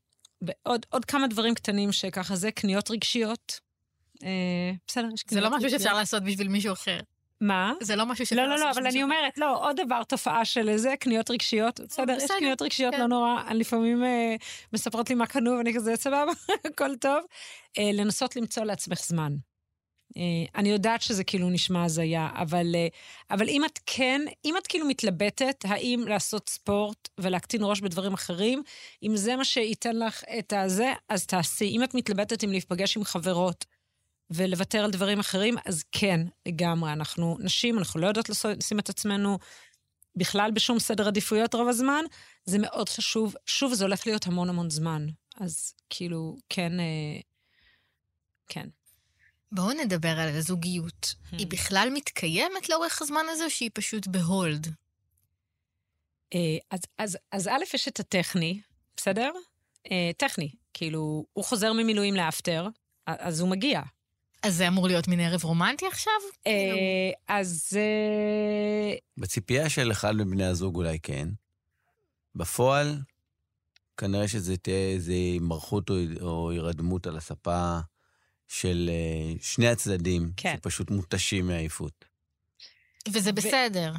[0.47, 3.61] ועוד עוד כמה דברים קטנים שככה זה, קניות רגשיות.
[4.23, 4.29] אה,
[4.87, 7.01] בסדר, יש קניות זה לא משהו שאפשר לעשות בשביל מישהו אחר.
[7.41, 7.73] מה?
[7.81, 10.77] זה לא משהו שאפשר לא, לא, לא, אבל אני אומרת, לא, עוד דבר, תופעה של
[10.77, 11.81] זה, קניות רגשיות.
[11.81, 13.01] בסדר, יש קניות רגשיות, כן.
[13.01, 14.37] לא נורא, לפעמים אה,
[14.73, 16.33] מספרות לי מה קנו, ואני כזה, סבבה,
[16.71, 17.25] הכל טוב.
[17.79, 19.33] אה, לנסות למצוא לעצמך זמן.
[20.17, 20.23] אה,
[20.55, 22.87] אני יודעת שזה כאילו נשמע הזיה, אבל, אה,
[23.31, 28.63] אבל אם את כן, אם את כאילו מתלבטת, האם לעשות ספורט ולהקטין ראש בדברים אחרים,
[29.03, 31.69] אם זה מה שייתן לך את הזה, אז תעשי.
[31.69, 33.65] אם את מתלבטת אם להיפגש עם חברות
[34.31, 36.93] ולוותר על דברים אחרים, אז כן, לגמרי.
[36.93, 39.39] אנחנו נשים, אנחנו לא יודעות לשים את עצמנו
[40.17, 42.05] בכלל בשום סדר עדיפויות רוב הזמן,
[42.45, 43.35] זה מאוד חשוב.
[43.47, 45.07] שוב, זה הולך להיות המון המון זמן.
[45.41, 47.21] אז כאילו, כן, אה,
[48.49, 48.69] כן.
[49.55, 51.15] בואו נדבר על הזוגיות.
[51.15, 51.37] Hmm.
[51.39, 54.75] היא בכלל מתקיימת לאורך הזמן הזה, או שהיא פשוט בהולד?
[56.35, 56.39] אה,
[56.71, 58.61] אז, אז, אז א', יש את הטכני,
[58.97, 59.31] בסדר?
[59.91, 62.69] אה, טכני, כאילו, הוא חוזר ממילואים לאפטר,
[63.07, 63.81] אז הוא מגיע.
[64.43, 66.13] אז זה אמור להיות מין ערב רומנטי עכשיו?
[66.47, 67.79] אה, אז...
[69.17, 71.29] בציפייה של אחד מבני הזוג אולי כן.
[72.35, 72.99] בפועל,
[73.97, 77.79] כנראה שזה תהיה איזו מרחות או, או הירדמות על הספה
[78.49, 80.57] של uh, שני הצדדים, כן.
[80.59, 82.05] שפשוט מותשים מעייפות.
[83.09, 83.93] וזה בסדר.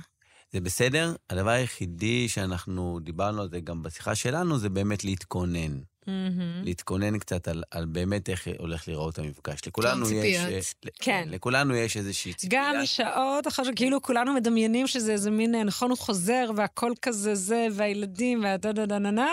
[0.52, 1.16] זה בסדר.
[1.30, 5.80] הדבר היחידי שאנחנו דיברנו על זה גם בשיחה שלנו, זה באמת להתכונן.
[6.06, 6.64] Mm-hmm.
[6.64, 9.60] להתכונן קצת על, על באמת איך הולך להיראות המפגש.
[9.68, 10.76] לכולנו יש...
[10.86, 11.28] אה, כן.
[11.32, 12.72] לכולנו יש איזושהי ציפייה.
[12.76, 17.36] גם שעות אחרי שכאילו כולנו מדמיינים שזה איזה מין, אה, נכון, הוא חוזר והכל כזה
[17.36, 19.30] זה, והילדים והדה דה דה נה נה,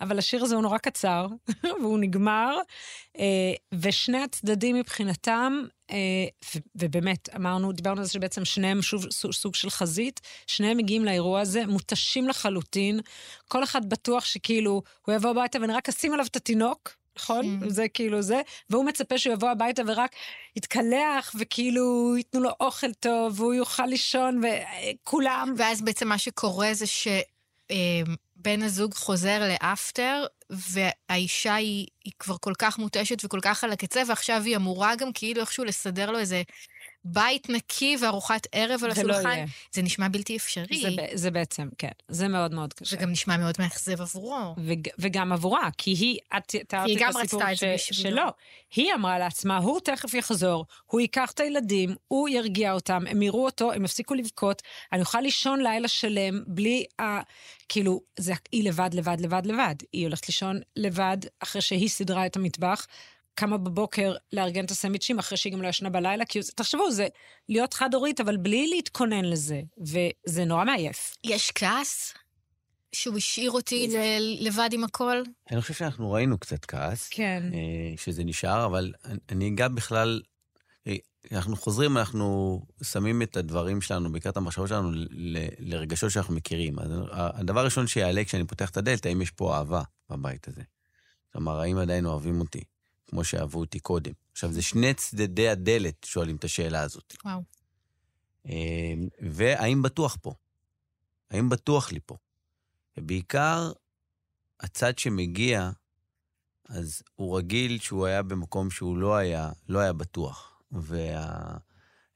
[0.00, 1.26] אבל השיר הזה הוא נורא קצר,
[1.80, 2.62] והוא נגמר, אה,
[3.74, 5.62] ושני הצדדים מבחינתם,
[6.74, 11.66] ובאמת, אמרנו, דיברנו על זה שבעצם שניהם שוב סוג של חזית, שניהם מגיעים לאירוע הזה,
[11.66, 13.00] מותשים לחלוטין,
[13.48, 17.58] כל אחד בטוח שכאילו, הוא יבוא הביתה ואני רק אשים עליו את התינוק, נכון?
[17.62, 17.68] Mm.
[17.68, 18.40] זה כאילו זה,
[18.70, 20.10] והוא מצפה שהוא יבוא הביתה ורק
[20.56, 25.54] יתקלח, וכאילו ייתנו לו אוכל טוב, והוא יוכל לישון, וכולם...
[25.56, 27.08] ואז בעצם מה שקורה זה ש...
[28.44, 34.02] בן הזוג חוזר לאפטר, והאישה היא, היא כבר כל כך מותשת וכל כך על הקצה,
[34.08, 36.42] ועכשיו היא אמורה גם כאילו איכשהו לסדר לו איזה
[37.04, 39.28] בית נקי וארוחת ערב על השולחן.
[39.28, 39.46] יהיה.
[39.72, 40.80] זה נשמע בלתי אפשרי.
[40.82, 42.96] זה, זה בעצם, כן, זה מאוד מאוד קשה.
[42.96, 44.54] וגם נשמע מאוד מאכזב עבורו.
[44.58, 48.00] וג, וגם עבורה, כי היא, את תיארת את גם הסיפור זה ש-.
[48.02, 48.28] שלא.
[48.74, 53.44] היא אמרה לעצמה, הוא תכף יחזור, הוא ייקח את הילדים, הוא ירגיע אותם, הם יראו
[53.44, 57.04] אותו, הם יפסיקו לבכות, אני אוכל לישון לילה שלם בלי ה...
[57.68, 59.74] כאילו, זה, היא לבד, לבד, לבד, לבד.
[59.92, 62.86] היא הולכת לישון לבד אחרי שהיא סידרה את המטבח.
[63.34, 67.08] קמה בבוקר לארגן את הסנדוויצ'ים אחרי שהיא גם לא ישנה בלילה, כי תחשבו, זה
[67.48, 71.16] להיות חד-הורית, אבל בלי להתכונן לזה, וזה נורא מעייף.
[71.24, 72.14] יש כעס
[72.92, 75.22] שהוא השאיר אותי ל- לבד עם הכל?
[75.50, 77.42] אני חושב שאנחנו ראינו קצת כעס, כן.
[77.54, 77.58] אה,
[77.96, 78.92] שזה נשאר, אבל
[79.28, 80.22] אני- אגע בכלל,
[80.86, 80.94] אה,
[81.32, 86.34] אנחנו חוזרים, אנחנו שמים את הדברים שלנו, בעיקר את המחשבות שלנו, ל- ל- לרגשות שאנחנו
[86.34, 86.78] מכירים.
[86.78, 90.62] אז הדבר הראשון שיעלה כשאני פותח את הדלת, האם יש פה אהבה בבית הזה?
[91.32, 92.60] כלומר, האם עדיין אוהבים אותי,
[93.06, 94.12] כמו שאהבו אותי קודם?
[94.32, 97.16] עכשיו, זה שני צדדי הדלת שואלים את השאלה הזאת.
[97.24, 97.42] וואו.
[98.46, 98.94] אה,
[99.30, 100.34] והאם בטוח פה?
[101.30, 102.16] האם בטוח לי פה?
[102.96, 103.72] ובעיקר,
[104.60, 105.70] הצד שמגיע,
[106.68, 110.62] אז הוא רגיל שהוא היה במקום שהוא לא היה, לא היה בטוח.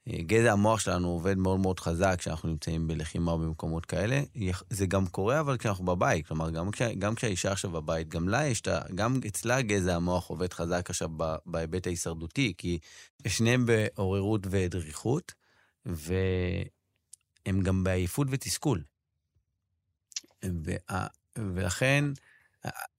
[0.09, 4.21] והגזע המוח שלנו עובד מאוד מאוד חזק כשאנחנו נמצאים בלחימה במקומות כאלה.
[4.69, 6.27] זה גם קורה, אבל כשאנחנו בבית.
[6.27, 8.81] כלומר, גם, כש, גם כשהאישה עכשיו בבית, גם לה יש את ה...
[8.95, 11.09] גם אצלה גזע המוח עובד חזק עכשיו
[11.45, 12.79] בהיבט ההישרדותי, כי
[13.27, 15.33] שניהם בעוררות ודריכות,
[15.85, 18.83] והם גם בעייפות ותסכול.
[20.43, 21.07] וה-
[21.37, 22.05] ולכן,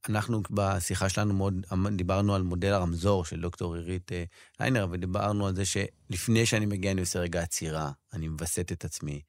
[0.09, 4.25] אנחנו בשיחה שלנו מאוד דיברנו על מודל הרמזור של דוקטור עירית אה,
[4.61, 9.21] ליינר, ודיברנו על זה שלפני שאני מגיע אני עושה רגע עצירה, אני מווסת את עצמי,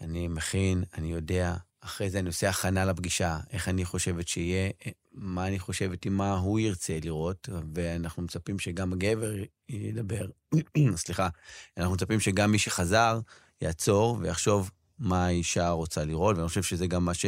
[0.00, 4.90] אני מכין, אני יודע, אחרי זה אני עושה הכנה לפגישה, איך אני חושבת שיהיה, אה,
[5.12, 9.32] מה אני חושבת עם מה הוא ירצה לראות, ואנחנו מצפים שגם הגבר
[9.68, 10.26] ידבר,
[10.96, 11.28] סליחה,
[11.76, 13.20] אנחנו מצפים שגם מי שחזר
[13.60, 17.26] יעצור ויחשוב מה האישה רוצה לראות, ואני חושב שזה גם מה ש...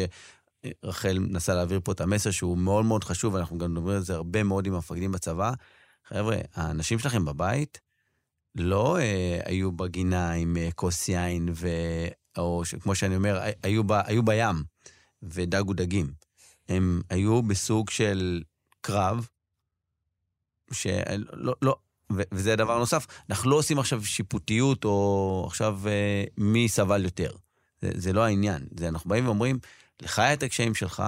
[0.85, 4.15] רחל מנסה להעביר פה את המסר שהוא מאוד מאוד חשוב, ואנחנו גם מדברים על זה
[4.15, 5.53] הרבה מאוד עם המפקדים בצבא.
[6.09, 7.81] חבר'ה, האנשים שלכם בבית
[8.55, 11.69] לא אה, היו בגינה עם אה, כוס יין, ו...
[12.39, 12.75] או ש...
[12.75, 13.93] כמו שאני אומר, היו, ב...
[13.93, 14.65] היו בים
[15.23, 16.13] ודגו דגים.
[16.69, 18.43] הם היו בסוג של
[18.81, 19.29] קרב,
[20.73, 21.77] שלא, לא,
[22.13, 22.23] ו...
[22.33, 27.31] וזה דבר נוסף, אנחנו לא עושים עכשיו שיפוטיות, או עכשיו אה, מי סבל יותר.
[27.83, 28.67] זה, זה לא העניין.
[28.79, 29.59] זה אנחנו באים ואומרים,
[30.03, 31.03] לך היה את הקשיים שלך,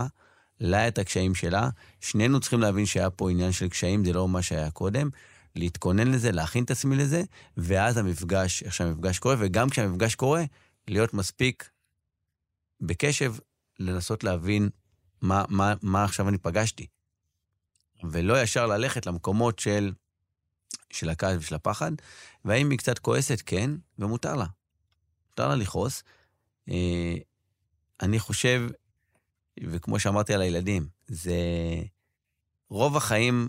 [0.61, 1.69] לה את הקשיים שלה.
[2.01, 5.11] שנינו צריכים להבין שהיה פה עניין של קשיים, זה לא מה שהיה קודם.
[5.57, 7.23] להתכונן לזה, להכין את עצמי לזה,
[7.57, 10.45] ואז המפגש, איך שהמפגש קורה, וגם כשהמפגש קורה,
[10.89, 11.71] להיות מספיק
[12.81, 13.35] בקשב,
[13.79, 14.69] לנסות להבין
[15.23, 16.87] מה, מה, מה עכשיו אני פגשתי.
[18.05, 19.93] ולא ישר ללכת למקומות של,
[20.91, 21.93] של הכעס ושל הפחד,
[22.45, 23.43] והאם היא קצת כועסת?
[23.47, 24.47] כן, ומותר לה.
[25.31, 26.03] מותר לה לכעוס.
[28.03, 28.69] אני חושב,
[29.63, 31.37] וכמו שאמרתי על הילדים, זה
[32.71, 33.49] רוב החיים,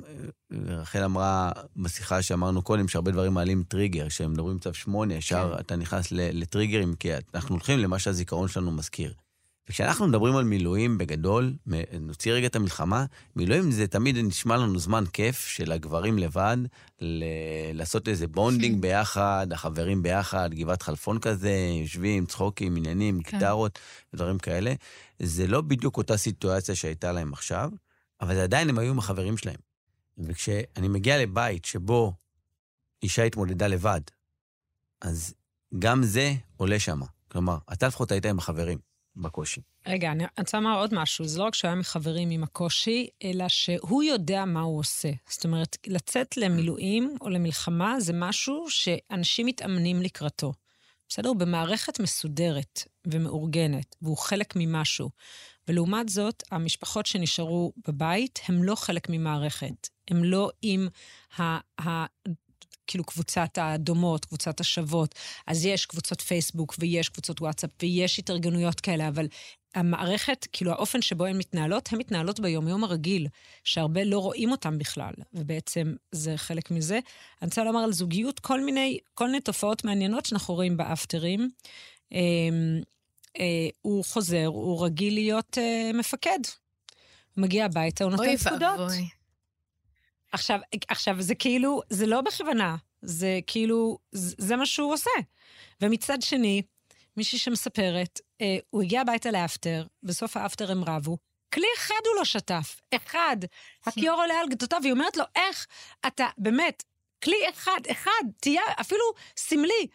[0.51, 5.59] רחל אמרה בשיחה שאמרנו קודם, שהרבה דברים מעלים טריגר, כשהם מדברים צו שמונה, ישר כן.
[5.59, 9.13] אתה נכנס לטריגרים, כי אנחנו הולכים למה שהזיכרון שלנו מזכיר.
[9.69, 11.55] וכשאנחנו מדברים על מילואים בגדול,
[11.99, 13.05] נוציא רגע את המלחמה,
[13.35, 16.57] מילואים זה תמיד נשמע לנו זמן כיף של הגברים לבד,
[17.01, 17.23] ל-
[17.73, 21.51] לעשות איזה bonding ביחד, החברים ביחד, גבעת חלפון כזה,
[21.81, 23.37] יושבים, צחוקים, עניינים, כן.
[23.37, 23.79] גיטרות,
[24.15, 24.73] דברים כאלה.
[25.19, 27.69] זה לא בדיוק אותה סיטואציה שהייתה להם עכשיו,
[28.21, 29.59] אבל זה עדיין הם היו עם החברים שלהם.
[30.17, 32.13] וכשאני מגיע לבית שבו
[33.03, 34.01] אישה התמודדה לבד,
[35.01, 35.33] אז
[35.79, 37.01] גם זה עולה שם.
[37.31, 38.86] כלומר, אתה לפחות היית עם החברים
[39.17, 39.61] בקושי.
[39.87, 41.25] רגע, אני רוצה לומר עוד משהו.
[41.25, 45.11] זה לא רק שהוא היה מחברים עם הקושי, אלא שהוא יודע מה הוא עושה.
[45.29, 50.53] זאת אומרת, לצאת למילואים או למלחמה זה משהו שאנשים מתאמנים לקראתו.
[51.09, 51.29] בסדר?
[51.29, 55.09] הוא במערכת מסודרת ומאורגנת, והוא חלק ממשהו.
[55.67, 59.87] ולעומת זאת, המשפחות שנשארו בבית הם לא חלק ממערכת.
[60.07, 60.87] הם לא עם
[61.39, 61.43] ה...
[61.81, 62.05] ה
[62.87, 65.15] כאילו קבוצת הדומות, קבוצת השוות.
[65.47, 69.27] אז יש קבוצות פייסבוק ויש קבוצות וואטסאפ ויש התארגנויות כאלה, אבל
[69.75, 73.27] המערכת, כאילו האופן שבו הן מתנהלות, הן מתנהלות ביומיום הרגיל,
[73.63, 76.99] שהרבה לא רואים אותם בכלל, ובעצם זה חלק מזה.
[77.41, 81.49] אני רוצה לומר על זוגיות כל מיני, כל מיני תופעות מעניינות שאנחנו רואים באפטרים.
[82.13, 82.19] אה,
[83.39, 86.39] אה, הוא חוזר, הוא רגיל להיות אה, מפקד.
[87.37, 88.79] מגיע הביתה, הוא נותן אוי פקודות.
[88.79, 89.07] ואבוי.
[90.31, 95.09] עכשיו, עכשיו, זה כאילו, זה לא בכוונה, זה כאילו, זה, זה מה שהוא עושה.
[95.81, 96.61] ומצד שני,
[97.17, 101.17] מישהי שמספרת, אה, הוא הגיע הביתה לאפטר, בסוף האפטר הם רבו,
[101.53, 103.37] כלי אחד הוא לא שטף, אחד.
[103.85, 105.67] הכיור עולה על גדותיו, והיא אומרת לו, איך
[106.07, 106.83] אתה, באמת,
[107.23, 109.03] כלי אחד, אחד, תהיה אפילו
[109.37, 109.87] סמלי.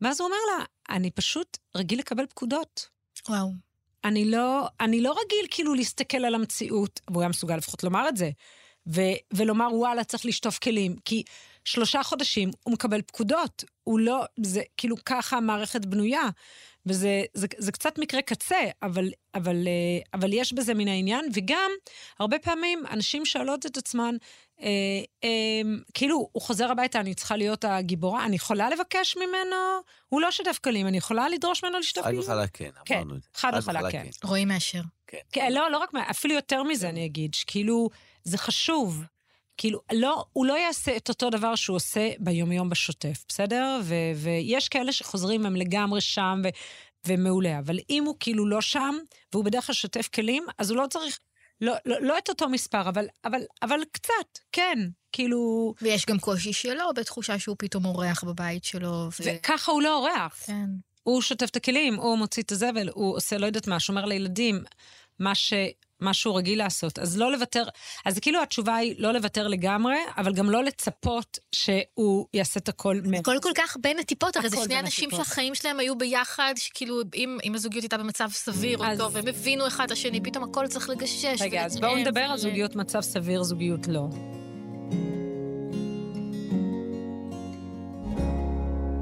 [0.00, 2.88] ואז הוא אומר לה, אני פשוט רגיל לקבל פקודות.
[3.28, 3.48] וואו.
[4.04, 8.16] אני לא, אני לא רגיל כאילו להסתכל על המציאות, והוא היה מסוגל לפחות לומר את
[8.16, 8.30] זה,
[8.86, 9.00] ו,
[9.34, 10.96] ולומר, וואלה, צריך לשטוף כלים.
[11.04, 11.22] כי
[11.64, 13.64] שלושה חודשים הוא מקבל פקודות.
[13.84, 16.28] הוא לא, זה כאילו ככה המערכת בנויה.
[16.86, 21.70] וזה זה, זה קצת מקרה קצה, אבל, אבל, אה, אבל יש בזה מן העניין, וגם,
[22.18, 24.16] הרבה פעמים אנשים שואלות את עצמן,
[24.60, 24.68] אה,
[25.24, 25.28] אה,
[25.94, 29.56] כאילו, הוא חוזר הביתה, אני צריכה להיות הגיבורה, אני יכולה לבקש ממנו,
[30.08, 32.22] הוא לא שטף כלים, אני יכולה לדרוש ממנו לשטוף כלים?
[32.22, 33.28] חד וחלק כן, כן, אמרנו את זה.
[33.34, 34.04] חד וחלק כן.
[34.20, 34.28] כן.
[34.28, 34.82] רועי מאשר.
[35.06, 35.18] כן.
[35.32, 37.90] כן, לא, לא רק, אפילו יותר מזה אני אגיד, שכאילו,
[38.24, 39.04] זה חשוב.
[39.56, 43.80] כאילו, לא, הוא לא יעשה את אותו דבר שהוא עושה ביומיום בשוטף, בסדר?
[43.84, 46.48] ו, ויש כאלה שחוזרים, הם לגמרי שם ו,
[47.06, 48.94] ומעולה, אבל אם הוא כאילו לא שם,
[49.32, 51.18] והוא בדרך כלל שוטף כלים, אז הוא לא צריך,
[51.60, 54.78] לא, לא, לא את אותו מספר, אבל, אבל, אבל קצת, כן,
[55.12, 55.74] כאילו...
[55.82, 59.08] ויש גם קושי שלו בתחושה שהוא פתאום אורח בבית שלו.
[59.20, 59.22] ו...
[59.24, 60.42] וככה הוא לא אורח.
[60.46, 60.66] כן.
[61.02, 64.62] הוא שוטף את הכלים, הוא מוציא את הזבל, הוא עושה לא יודעת מה, שומר לילדים,
[65.22, 65.52] מה ש...
[66.00, 66.98] מה שהוא רגיל לעשות.
[66.98, 67.64] אז לא לוותר,
[68.04, 73.00] אז כאילו התשובה היא לא לוותר לגמרי, אבל גם לא לצפות שהוא יעשה את הכל
[73.04, 73.14] מ...
[73.14, 75.26] הכל כל כך בין הטיפות, הרי זה שני אנשים הטיפות.
[75.26, 79.00] שהחיים שלהם היו ביחד, שכאילו, אם, אם הזוגיות הייתה במצב סביר אז...
[79.00, 81.40] או טוב, הם הבינו אחד את השני, פתאום הכל צריך לגשש.
[81.40, 84.08] רגע, אז בואו נדבר על זוגיות מצב סביר, זוגיות לא.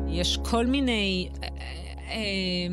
[0.09, 1.29] יש כל מיני...
[1.43, 1.49] אה, אה,
[2.11, 2.67] אה,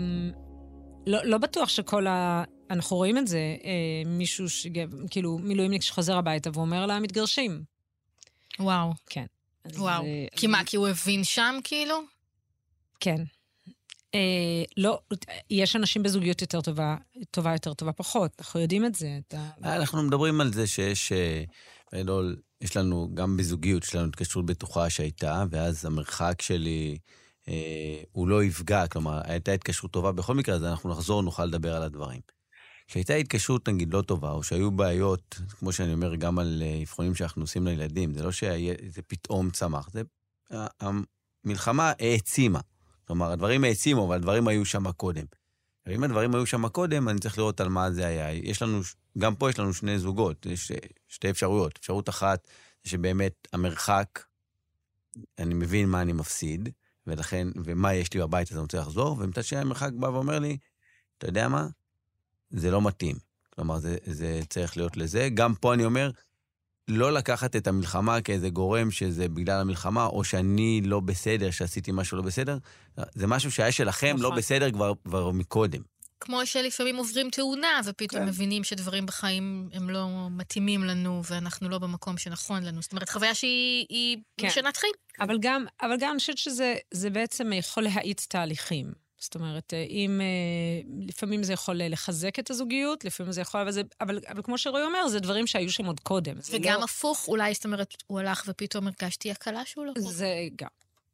[1.07, 2.43] לא, לא בטוח שכל ה...
[2.69, 4.67] אנחנו רואים את זה, אה, מישהו, ש...
[5.09, 7.63] כאילו, מילואימניק שחוזר הביתה ואומר לה, מתגרשים.
[8.59, 8.93] וואו.
[9.05, 9.25] כן.
[9.75, 10.03] וואו.
[10.03, 11.95] אז, כי מה, כי הוא הבין שם, כאילו?
[12.99, 13.23] כן.
[14.15, 14.99] אה, לא,
[15.49, 16.95] יש אנשים בזוגיות יותר טובה,
[17.31, 19.19] טובה יותר טובה פחות, אנחנו יודעים את זה.
[19.27, 19.49] אתה...
[19.63, 21.11] אנחנו מדברים על זה שיש,
[21.93, 26.97] בגדול, אה, יש לנו, גם בזוגיות, יש לנו התקשרות בטוחה שהייתה, ואז המרחק שלי...
[27.49, 30.11] אה, הוא לא יפגע, כלומר, הייתה התקשרות טובה.
[30.11, 32.21] בכל מקרה, אז אנחנו נחזור, נוכל לדבר על הדברים.
[32.87, 37.15] כשהייתה התקשרות, נגיד, לא טובה, או שהיו בעיות, כמו שאני אומר, גם על אה, אבחונים
[37.15, 40.01] שאנחנו עושים לילדים, זה לא שזה פתאום צמח, זה...
[40.79, 42.59] המלחמה העצימה.
[43.07, 45.25] כלומר, הדברים העצימו, אבל הדברים היו שם קודם.
[45.85, 48.33] ואם הדברים היו שם קודם, אני צריך לראות על מה זה היה.
[48.33, 48.81] יש לנו,
[49.17, 50.77] גם פה יש לנו שני זוגות, יש אה,
[51.07, 51.77] שתי אפשרויות.
[51.77, 52.47] אפשרות אחת,
[52.83, 54.19] שבאמת המרחק,
[55.39, 56.69] אני מבין מה אני מפסיד,
[57.07, 60.57] ולכן, ומה יש לי בבית, אז אני רוצה לחזור, ומצד שני המרחק בא ואומר לי,
[61.17, 61.67] אתה יודע מה?
[62.49, 63.15] זה לא מתאים.
[63.55, 65.29] כלומר, זה, זה צריך להיות לזה.
[65.33, 66.11] גם פה אני אומר,
[66.87, 72.17] לא לקחת את המלחמה כאיזה גורם שזה בגלל המלחמה, או שאני לא בסדר, שעשיתי משהו
[72.17, 72.57] לא בסדר.
[73.15, 74.21] זה משהו שהיה שלכם לא נכון.
[74.31, 75.81] לא בסדר כבר, כבר מקודם.
[76.19, 78.27] כמו שלפעמים עוברים תאונה, ופתאום כן.
[78.27, 82.81] מבינים שדברים בחיים הם לא מתאימים לנו, ואנחנו לא במקום שנכון לנו.
[82.81, 84.47] זאת אומרת, חוויה שהיא כן.
[84.47, 84.93] משנת חיים.
[85.19, 89.06] אבל גם, אבל גם אני חושבת שזה בעצם יכול להאיץ תהליכים.
[89.19, 93.71] זאת אומרת, אה, אם אה, לפעמים זה יכול לחזק את הזוגיות, לפעמים זה יכול, אבל,
[93.71, 96.35] זה, אבל, אבל כמו שרועי אומר, זה דברים שהיו שם עוד קודם.
[96.51, 96.83] וגם לא...
[96.83, 100.01] הפוך, אולי, זאת אומרת, הוא הלך ופתאום הרגשתי הקלה שהוא לא פה.
[100.01, 100.69] זה גם,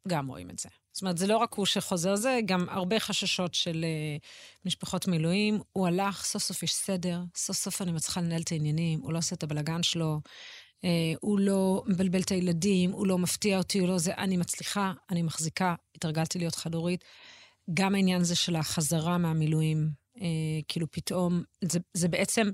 [0.08, 0.68] גם רואים את זה.
[0.92, 5.60] זאת אומרת, זה לא רק הוא שחוזר, זה גם הרבה חששות של uh, משפחות מילואים.
[5.72, 9.18] הוא הלך, סוף סוף יש סדר, סוף סוף אני מצליחה לנהל את העניינים, הוא לא
[9.18, 10.20] עושה את הבלגן שלו,
[10.80, 10.84] uh,
[11.20, 15.22] הוא לא מבלבל את הילדים, הוא לא מפתיע אותי, הוא לא זה, אני מצליחה, אני
[15.22, 17.04] מחזיקה, התרגלתי להיות חד-הורית.
[17.74, 19.90] גם העניין הזה של החזרה מהמילואים,
[20.20, 20.26] אה,
[20.68, 22.50] כאילו פתאום, זה, זה בעצם,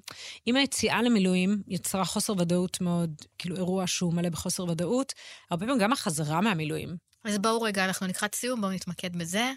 [0.47, 5.13] אם היציאה למילואים יצרה חוסר ודאות מאוד, כאילו אירוע שהוא מלא בחוסר ודאות,
[5.51, 6.97] הרבה פעמים גם החזרה מהמילואים.
[7.25, 9.53] אז בואו רגע, אנחנו לקראת סיום, בואו נתמקד בזה.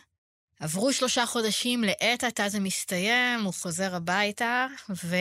[0.60, 4.68] עברו שלושה חודשים, לעת עתה זה מסתיים, הוא חוזר הביתה,
[5.04, 5.16] ו...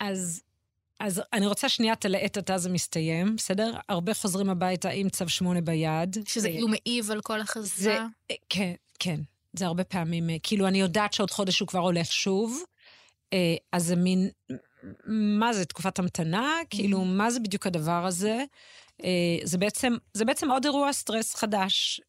[0.00, 0.42] אז
[1.00, 3.72] אז אני רוצה שנייה את הלעת עתה זה מסתיים, בסדר?
[3.88, 6.16] הרבה חוזרים הביתה עם צו שמונה ביד.
[6.26, 7.66] שזה כאילו מעיב על כל החזרה?
[7.76, 7.98] זה,
[8.48, 9.20] כן, כן.
[9.54, 12.62] זה הרבה פעמים, אה, כאילו, אני יודעת שעוד חודש הוא כבר הולך שוב,
[13.32, 14.28] אה, אז זה מין,
[15.06, 16.52] מה זה, תקופת המתנה?
[16.70, 17.04] כאילו, mm-hmm.
[17.04, 18.44] מה זה בדיוק הדבר הזה?
[19.04, 19.08] אה,
[19.42, 22.00] זה בעצם, זה בעצם עוד אירוע סטרס חדש.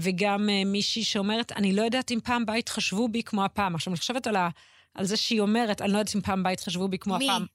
[0.00, 3.74] וגם מישהי שאומרת, אני לא יודעת אם פעם התחשבו בי כמו הפעם.
[3.74, 4.48] עכשיו, אני חושבת על, ה,
[4.94, 7.30] על זה שהיא אומרת, אני לא יודעת אם פעם התחשבו בי כמו מי?
[7.30, 7.46] הפעם.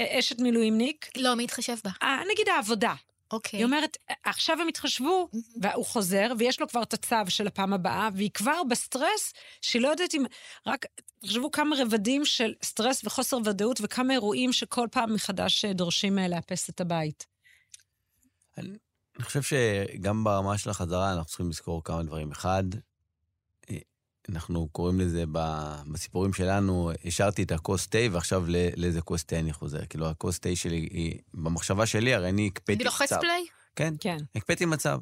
[0.00, 1.10] אשת מילואימניק.
[1.16, 1.90] לא, מי התחשב בה?
[2.32, 2.94] נגיד העבודה.
[3.32, 3.58] אוקיי.
[3.58, 5.38] היא אומרת, עכשיו הם התחשבו, mm-hmm.
[5.60, 9.88] והוא חוזר, ויש לו כבר את הצו של הפעם הבאה, והיא כבר בסטרס, שהיא לא
[9.88, 10.24] יודעת אם...
[10.66, 10.86] רק,
[11.18, 16.70] תחשבו כמה רבדים של סטרס וחוסר ודאות, וכמה אירועים שכל פעם מחדש דורשים אה, לאפס
[16.70, 17.26] את הבית.
[18.58, 18.68] אני,
[19.16, 22.30] אני חושב שגם ברמה של החזרה אנחנו צריכים לזכור כמה דברים.
[22.30, 22.80] אחד, אה,
[24.28, 25.24] אנחנו קוראים לזה
[25.92, 28.44] בסיפורים שלנו, השארתי את הכוס תה ועכשיו
[28.76, 29.86] לאיזה כוס תה אני חוזר.
[29.86, 32.80] כאילו, הכוס תה שלי היא, במחשבה שלי, הרי אני הקפאתי מצב.
[32.80, 33.46] אני לוחץ פליי?
[33.76, 34.16] כן, כן.
[34.34, 34.98] הקפאתי מצב.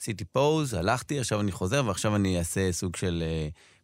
[0.00, 3.22] עשיתי פוז, הלכתי, עכשיו אני חוזר, ועכשיו אני אעשה סוג של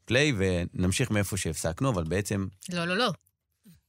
[0.05, 2.47] פליי, ונמשיך מאיפה שהפסקנו, אבל בעצם...
[2.73, 3.13] לא, לא, לא.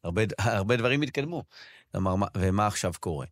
[0.03, 1.43] הרבה, הרבה דברים התקדמו.
[1.91, 3.26] כלומר, ומה עכשיו קורה?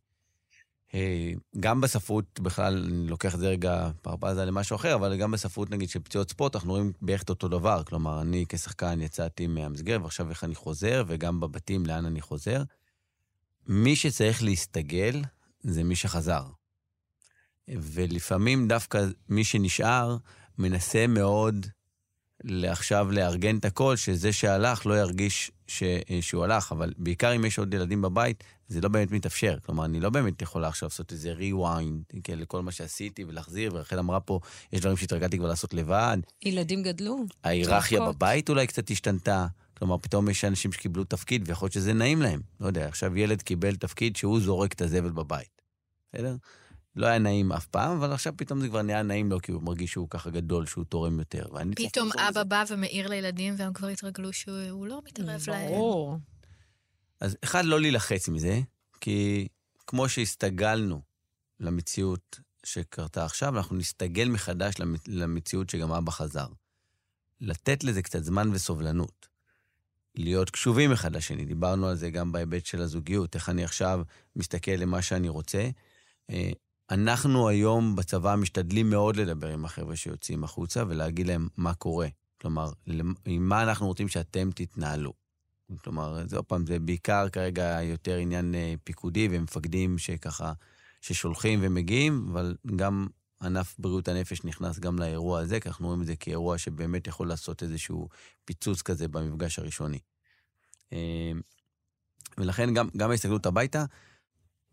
[0.94, 5.70] אה, גם בספרות, בכלל, אני לוקח את זה רגע פרפזה למשהו אחר, אבל גם בספרות,
[5.70, 7.84] נגיד, של פציעות ספורט, אנחנו רואים בערך את אותו דבר.
[7.84, 12.64] כלומר, אני כשחקן יצאתי מהמסגרת, ועכשיו איך אני חוזר, וגם בבתים, לאן אני חוזר.
[13.68, 15.22] מי שצריך להסתגל
[15.62, 16.44] זה מי שחזר.
[17.68, 20.18] ולפעמים דווקא מי שנשאר
[20.58, 21.66] מנסה מאוד
[22.48, 25.84] עכשיו לארגן את הכל, שזה שהלך לא ירגיש ש,
[26.22, 29.58] שהוא הלך, אבל בעיקר אם יש עוד ילדים בבית, זה לא באמת מתאפשר.
[29.66, 34.00] כלומר, אני לא באמת יכולה עכשיו לעשות איזה rewind כן, לכל מה שעשיתי ולהחזיר, ורחל
[34.00, 34.40] אמרה פה,
[34.74, 36.18] יש דברים שהתרגלתי כבר לעשות לבד.
[36.44, 37.26] ילדים גדלו.
[37.44, 39.48] ההיררכיה בבית אולי קצת השתנתה.
[39.78, 42.42] כלומר, פתאום יש אנשים שקיבלו תפקיד, ויכול להיות שזה נעים להם.
[42.60, 45.62] לא יודע, עכשיו ילד קיבל תפקיד שהוא זורק את הזבל בבית.
[46.14, 46.36] בסדר?
[47.00, 49.64] לא היה נעים אף פעם, אבל עכשיו פתאום זה כבר נהיה נעים לו, כי הוא
[49.64, 51.46] מרגיש שהוא ככה גדול, שהוא תורם יותר.
[51.76, 55.68] פתאום אבא בא ומעיר לילדים, והם כבר התרגלו שהוא לא מתערב להם.
[55.68, 56.18] ברור.
[57.20, 58.60] אז אחד, לא להילחץ מזה,
[59.02, 59.48] כי
[59.88, 61.02] כמו שהסתגלנו
[61.60, 64.74] למציאות שקרתה עכשיו, אנחנו נסתגל מחדש
[65.08, 66.48] למציאות שגם אבא חזר.
[67.42, 69.28] לתת לזה קצת זמן וסובלנות.
[70.16, 74.02] להיות קשובים אחד לשני, דיברנו על זה גם בהיבט של הזוגיות, איך אני עכשיו
[74.36, 75.70] מסתכל למה שאני רוצה.
[76.92, 82.08] אנחנו היום בצבא משתדלים מאוד לדבר עם החבר'ה שיוצאים החוצה ולהגיד להם מה קורה.
[82.42, 82.72] כלומר,
[83.26, 85.14] עם מה אנחנו רוצים שאתם תתנהלו.
[85.84, 90.54] כלומר, זה עוד פעם, זה בעיקר כרגע יותר עניין אה, פיקודי ומפקדים שככה,
[91.02, 93.08] ששולחים ומגיעים, אבל גם
[93.42, 97.28] ענף בריאות הנפש נכנס גם לאירוע הזה, כי אנחנו רואים את זה כאירוע שבאמת יכול
[97.28, 98.10] לעשות איזשהו
[98.46, 100.00] פיצוץ כזה במפגש הראשוני.
[100.94, 101.32] אה,
[102.38, 103.86] ולכן גם, גם ההסתגלות הביתה,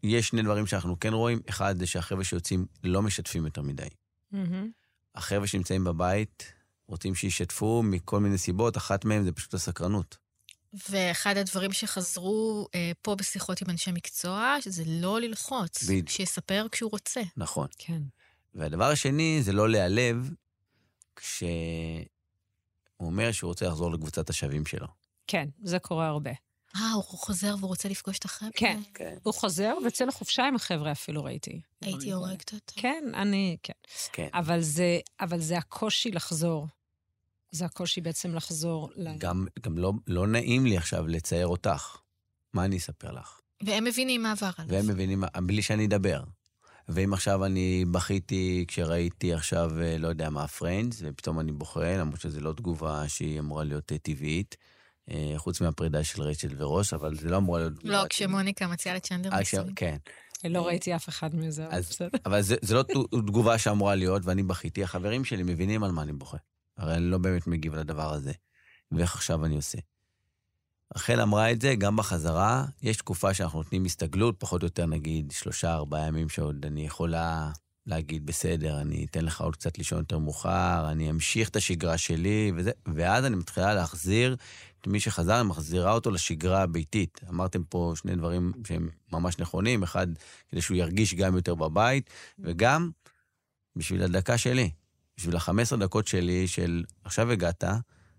[0.03, 1.41] יש שני דברים שאנחנו כן רואים.
[1.49, 3.89] אחד, זה שהחבר'ה שיוצאים לא משתפים יותר מדי.
[4.33, 4.37] Mm-hmm.
[5.15, 6.53] החבר'ה שנמצאים בבית
[6.89, 10.17] רוצים שישתפו מכל מיני סיבות, אחת מהן זה פשוט הסקרנות.
[10.91, 16.09] ואחד הדברים שחזרו אה, פה בשיחות עם אנשי מקצוע, שזה לא ללחוץ, בדיוק.
[16.09, 17.21] שיספר כשהוא רוצה.
[17.37, 17.67] נכון.
[17.79, 18.03] כן.
[18.55, 20.31] והדבר השני זה לא להיעלב
[21.17, 21.49] כשהוא
[23.01, 24.87] אומר שהוא רוצה לחזור לקבוצת השווים שלו.
[25.27, 26.31] כן, זה קורה הרבה.
[26.77, 28.51] אה, הוא חוזר והוא רוצה לפגוש את החבר'ה?
[28.55, 29.17] כן, כן.
[29.23, 31.61] הוא חוזר ויוצא לחופשה עם החבר'ה אפילו, ראיתי.
[31.81, 32.73] הייתי הורגת אותו.
[32.77, 33.73] כן, אני, כן.
[34.13, 34.29] כן.
[34.35, 36.67] אבל זה, אבל זה הקושי לחזור.
[37.51, 39.17] זה הקושי בעצם לחזור ל...
[39.19, 41.97] גם, גם לא, לא נעים לי עכשיו לצער אותך.
[42.55, 43.41] מה אני אספר לך?
[43.63, 44.75] והם מבינים מה עבר עליו.
[44.75, 46.23] והם מבינים, בלי שאני אדבר.
[46.89, 52.21] ואם עכשיו אני בכיתי כשראיתי עכשיו, אה, לא יודע מה, Friends, ופתאום אני בוכה, למרות
[52.21, 54.57] שזו לא תגובה שהיא אמורה להיות אה, טבעית,
[55.37, 57.73] חוץ מהפרידה של רייצ'ל ורוס, אבל זה לא אמור להיות...
[57.85, 59.75] לא, כשמוניקה מציעה לצ'נדר נישואים.
[59.75, 59.97] כן.
[60.45, 62.09] לא אה, ראיתי אף אחד מזה, אבל בסדר.
[62.27, 62.83] אבל זה לא
[63.27, 64.83] תגובה שאמורה להיות, ואני בכיתי.
[64.83, 66.37] החברים שלי מבינים על מה אני בוכה.
[66.77, 68.33] הרי אני לא באמת מגיב לדבר הזה.
[68.93, 69.79] ואיך עכשיו אני עושה.
[70.97, 75.31] רחל אמרה את זה, גם בחזרה, יש תקופה שאנחנו נותנים הסתגלות, פחות או יותר נגיד
[75.31, 77.51] שלושה, ארבעה ימים שעוד אני יכולה
[77.87, 82.53] להגיד, בסדר, אני אתן לך עוד קצת לישון יותר מאוחר, אני אמשיך את השגרה שלי,
[82.57, 84.37] וזה, ואז אני מתחילה להחזיר
[84.81, 87.21] את מי שחזר, אני מחזירה אותו לשגרה הביתית.
[87.29, 90.07] אמרתם פה שני דברים שהם ממש נכונים, אחד,
[90.49, 92.91] כדי שהוא ירגיש גם יותר בבית, וגם
[93.77, 94.71] בשביל הדקה שלי,
[95.17, 97.65] בשביל ה-15 דקות שלי של עכשיו הגעת,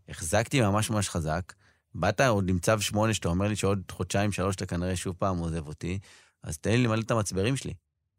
[0.09, 1.53] החזקתי ממש ממש חזק,
[1.95, 5.37] באת עוד עם צו שמונה שאתה אומר לי שעוד חודשיים, שלוש אתה כנראה שוב פעם
[5.37, 5.99] עוזב אותי,
[6.43, 7.73] אז תן לי למלא את המצברים שלי.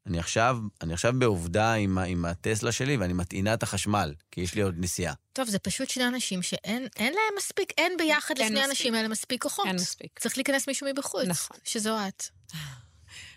[0.08, 4.54] אני עכשיו, אני עכשיו בעובדה עם, עם הטסלה שלי ואני מטעינה את החשמל, כי יש
[4.54, 5.14] לי עוד נסיעה.
[5.32, 9.42] טוב, זה פשוט שני אנשים שאין להם מספיק, אין ביחד אין לשני האנשים האלה מספיק
[9.42, 9.66] כוחות.
[9.66, 10.18] אין מספיק.
[10.18, 11.24] צריך להיכנס מישהו מבחוץ.
[11.26, 11.56] נכון.
[11.64, 12.24] שזו את.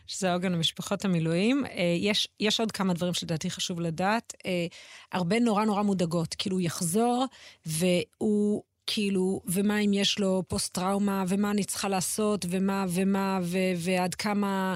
[0.07, 1.65] שזה עוגן למשפחות המילואים.
[1.65, 4.33] אה, יש, יש עוד כמה דברים שלדעתי חשוב לדעת.
[4.45, 4.65] אה,
[5.11, 6.35] הרבה נורא נורא מודאגות.
[6.37, 7.25] כאילו, הוא יחזור,
[7.65, 8.63] והוא...
[8.87, 14.75] כאילו, ומה אם יש לו פוסט-טראומה, ומה אני צריכה לעשות, ומה, ומה, ו, ועד כמה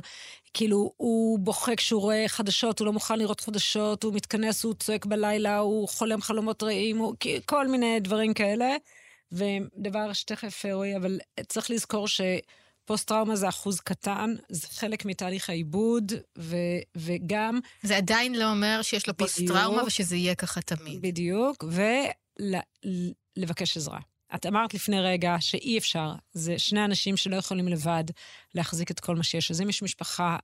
[0.55, 5.05] כאילו, הוא בוכה כשהוא רואה חדשות, הוא לא מוכן לראות חדשות, הוא מתכנס, הוא צועק
[5.05, 8.75] בלילה, הוא חולם חלומות רעים, הוא כל מיני דברים כאלה.
[9.31, 16.55] ודבר שתכף רועי, אבל צריך לזכור שפוסט-טראומה זה אחוז קטן, זה חלק מתהליך העיבוד, ו,
[16.95, 17.59] וגם...
[17.83, 21.01] זה עדיין לא אומר שיש לו פוסט-טראומה ושזה יהיה ככה תמיד.
[21.01, 21.63] בדיוק,
[23.35, 23.99] ולבקש עזרה.
[24.35, 28.03] את אמרת לפני רגע שאי אפשר, זה שני אנשים שלא יכולים לבד
[28.55, 29.51] להחזיק את כל מה שיש.
[29.51, 30.37] אז אם יש משפחה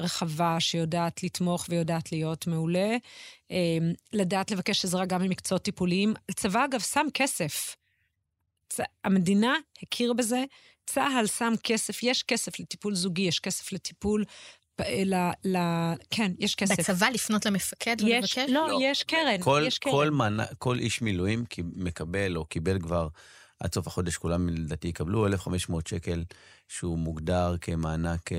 [0.00, 2.96] רחבה שיודעת לתמוך ויודעת להיות מעולה,
[3.50, 3.56] אמ,
[4.12, 6.14] לדעת לבקש עזרה גם ממקצועות טיפוליים.
[6.28, 7.76] הצבא, אגב, שם כסף.
[9.04, 10.44] המדינה הכיר בזה,
[10.86, 14.24] צה"ל שם כסף, יש כסף לטיפול זוגי, יש כסף לטיפול
[15.04, 15.14] ל,
[15.44, 15.58] ל...
[16.10, 16.78] כן, יש כסף.
[16.78, 18.38] בצבא לפנות למפקד יש, ולבקש?
[18.38, 19.92] לא, לא, יש קרן, כל, יש קרן.
[19.92, 23.08] כל, מנה, כל איש מילואים מקבל או קיבל כבר,
[23.60, 26.24] עד סוף החודש כולם לדעתי יקבלו 1,500 שקל,
[26.68, 28.38] שהוא מוגדר כמענק אה,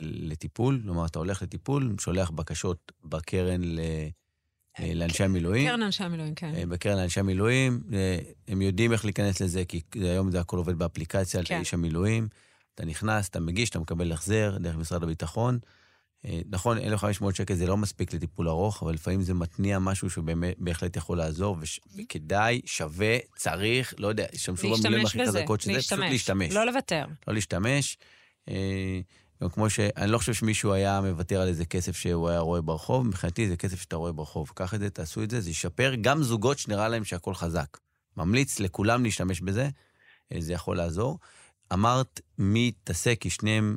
[0.00, 0.80] לטיפול.
[0.84, 3.80] כלומר, אתה הולך לטיפול, שולח בקשות בקרן ל...
[4.80, 5.68] אה, לאנשי המילואים.
[5.68, 6.54] קרן אנשי המילואים, כן.
[6.54, 7.82] אה, בקרן אנשי המילואים.
[8.48, 11.56] הם יודעים איך להיכנס לזה, כי היום זה הכל עובד באפליקציה, כן.
[11.56, 12.28] לאיש המילואים.
[12.74, 15.58] אתה נכנס, אתה מגיש, אתה מקבל החזר דרך משרד הביטחון.
[16.24, 20.96] אה, נכון, 1,500 שקל זה לא מספיק לטיפול ארוך, אבל לפעמים זה מתניע משהו שבהחלט
[20.96, 21.56] יכול לעזור,
[21.96, 26.52] וכדאי, שווה, צריך, לא יודע, השתמשו במילים הכי חזקות שזה, פשוט להשתמש.
[26.52, 27.04] לא לוותר.
[27.28, 27.98] לא להשתמש.
[28.48, 29.00] אה,
[29.42, 29.80] גם כמו ש...
[29.80, 33.56] אני לא חושב שמישהו היה מוותר על איזה כסף שהוא היה רואה ברחוב, מבחינתי זה
[33.56, 34.52] כסף שאתה רואה ברחוב.
[34.54, 37.78] קח את זה, תעשו את זה, זה ישפר גם זוגות שנראה להם שהכל חזק.
[38.16, 39.68] ממליץ לכולם להשתמש בזה,
[40.32, 41.18] אה, זה יכול לעזור.
[41.72, 43.76] אמרת מי תעשה, כי שניהם,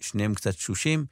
[0.00, 1.06] שניהם קצת תשושים.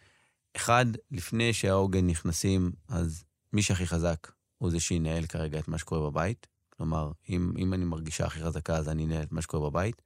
[0.56, 6.10] אחד, לפני שהעוגן נכנסים, אז מי שהכי חזק הוא זה שינהל כרגע את מה שקורה
[6.10, 6.46] בבית.
[6.76, 10.02] כלומר, אם, אם אני מרגישה הכי חזקה, אז אני אנהל את מה שקורה בבית.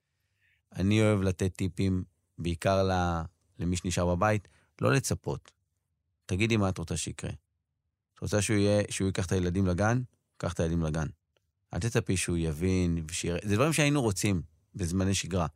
[0.76, 2.05] אני אוהב לתת טיפים,
[2.38, 2.88] בעיקר
[3.59, 4.48] למי שנשאר בבית,
[4.80, 5.52] לא לצפות.
[6.26, 7.30] תגידי מה את רוצה שיקרה.
[8.14, 10.02] את רוצה שהוא, יהיה, שהוא ייקח את הילדים לגן?
[10.36, 11.07] קח את הילדים לגן.
[11.74, 13.38] אל תצפי שהוא יבין ושיראה.
[13.44, 14.42] זה דברים שהיינו רוצים
[14.74, 15.46] בזמני שגרה.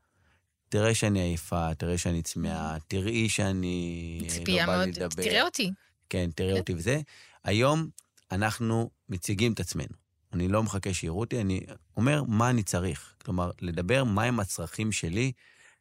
[0.68, 5.22] תראה שאני עייפה, תראה שאני צמאה, תראי שאני ציפייה לא בא לי לדבר.
[5.22, 5.70] תראה אותי.
[6.08, 6.60] כן, תראה כן.
[6.60, 7.00] אותי וזה.
[7.44, 7.88] היום
[8.32, 9.94] אנחנו מציגים את עצמנו.
[10.32, 11.60] אני לא מחכה שיראו אותי, אני
[11.96, 13.14] אומר מה אני צריך.
[13.24, 15.32] כלומר, לדבר מהם הצרכים שלי.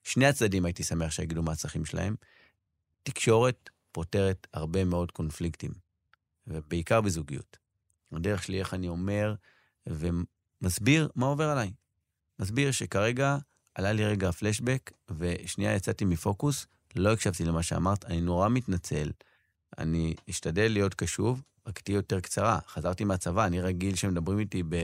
[0.03, 2.15] שני הצדדים הייתי שמח שיגידו מה הצרכים שלהם.
[3.03, 5.71] תקשורת פותרת הרבה מאוד קונפליקטים,
[6.47, 7.57] ובעיקר בזוגיות.
[8.11, 9.35] הדרך שלי, איך אני אומר
[9.88, 11.71] ומסביר מה עובר עליי.
[12.39, 13.38] מסביר שכרגע
[13.78, 16.65] עלה לי רגע הפלשבק, ושנייה יצאתי מפוקוס,
[16.95, 19.11] לא הקשבתי למה שאמרת, אני נורא מתנצל.
[19.78, 22.59] אני אשתדל להיות קשוב, רק תהיה יותר קצרה.
[22.67, 24.75] חזרתי מהצבא, אני רגיל שמדברים איתי ב...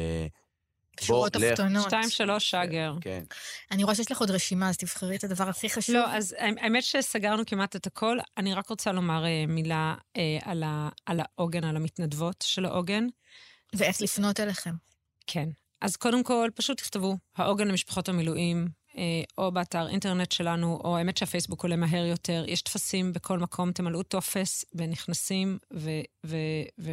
[1.01, 1.83] שורות אופטונות.
[1.83, 2.93] שתיים, שלוש, שגר.
[3.01, 3.23] כן.
[3.71, 5.95] אני רואה שיש לך עוד רשימה, אז תבחרי את הדבר הכי חשוב.
[5.95, 8.17] לא, אז האמת שסגרנו כמעט את הכל.
[8.37, 10.39] אני רק רוצה לומר אה, מילה אה,
[11.05, 13.07] על העוגן, על המתנדבות של העוגן.
[13.75, 14.73] ואיך לפנות אליכם.
[15.27, 15.49] כן.
[15.81, 18.67] אז קודם כל, פשוט תכתבו, העוגן למשפחות המילואים,
[19.37, 22.45] או באתר אינטרנט שלנו, או האמת שהפייסבוק עולה מהר יותר.
[22.47, 25.89] יש טפסים בכל מקום, תמלאו טופס ונכנסים ו...
[26.25, 26.37] ו,
[26.79, 26.91] ו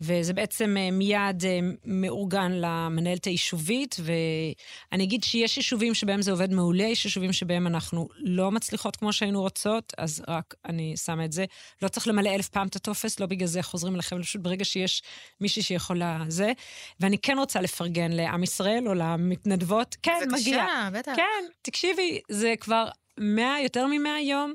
[0.00, 6.52] וזה בעצם אה, מיד אה, מאורגן למנהלת היישובית, ואני אגיד שיש יישובים שבהם זה עובד
[6.52, 11.32] מעולה, יש יישובים שבהם אנחנו לא מצליחות כמו שהיינו רוצות, אז רק אני שמה את
[11.32, 11.44] זה.
[11.82, 15.02] לא צריך למלא אלף פעם את הטופס, לא בגלל זה חוזרים אליכם, פשוט ברגע שיש
[15.40, 16.52] מישהי שיכולה זה.
[17.00, 20.64] ואני כן רוצה לפרגן לעם ישראל או למתנדבות, כן, מגיע.
[20.64, 21.12] בבקשה, בטח.
[21.16, 24.52] כן, תקשיבי, זה כבר 100, יותר מ-100 יום.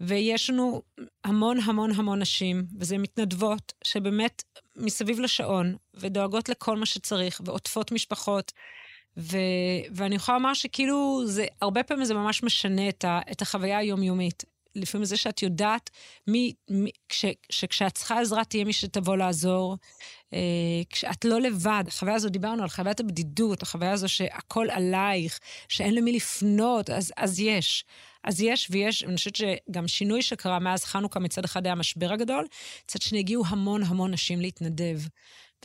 [0.00, 0.82] ויש לנו
[1.24, 4.42] המון המון המון נשים, וזה מתנדבות, שבאמת
[4.76, 8.52] מסביב לשעון, ודואגות לכל מה שצריך, ועוטפות משפחות.
[9.16, 9.36] ו,
[9.94, 14.44] ואני יכולה לומר שכאילו, זה, הרבה פעמים זה ממש משנה את, ה, את החוויה היומיומית.
[14.76, 15.90] לפעמים זה שאת יודעת
[16.26, 19.76] מי, מי כש, שכשאת צריכה עזרה תהיה מי שתבוא לעזור.
[20.32, 20.38] אה,
[20.90, 26.12] כשאת לא לבד, החוויה הזו, דיברנו על חוויית הבדידות, החוויה הזו שהכל עלייך, שאין למי
[26.12, 27.84] לפנות, אז, אז יש.
[28.24, 32.46] אז יש ויש, ואני חושבת שגם שינוי שקרה מאז חנוכה מצד אחד היה משבר הגדול,
[32.84, 35.00] מצד שני הגיעו המון המון נשים להתנדב.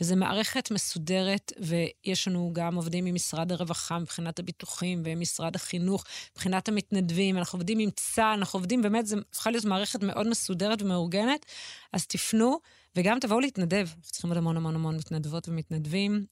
[0.00, 7.38] וזו מערכת מסודרת, ויש לנו גם עובדים ממשרד הרווחה מבחינת הביטוחים, ומשרד החינוך מבחינת המתנדבים,
[7.38, 11.46] אנחנו עובדים עם צה"ל, אנחנו עובדים, באמת, זו צריכה להיות מערכת מאוד מסודרת ומאורגנת,
[11.92, 12.58] אז תפנו,
[12.96, 13.88] וגם תבואו להתנדב.
[13.88, 16.24] אנחנו צריכים עוד המון המון המון מתנדבות ומתנדבים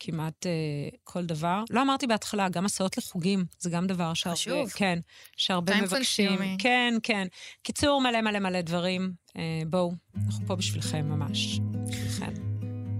[0.00, 1.64] כמעט uh, כל דבר.
[1.70, 4.36] לא אמרתי בהתחלה, גם הסעות לחוגים, זה גם דבר שהרבה...
[4.36, 4.70] חשוב.
[4.70, 4.98] כן,
[5.36, 6.38] שהרבה מבקשים.
[6.58, 7.26] כן, כן.
[7.62, 9.12] קיצור, מלא מלא מלא דברים.
[9.28, 9.32] Uh,
[9.70, 9.92] בואו,
[10.26, 11.60] אנחנו פה בשבילכם ממש.
[11.88, 12.32] בשבילכם.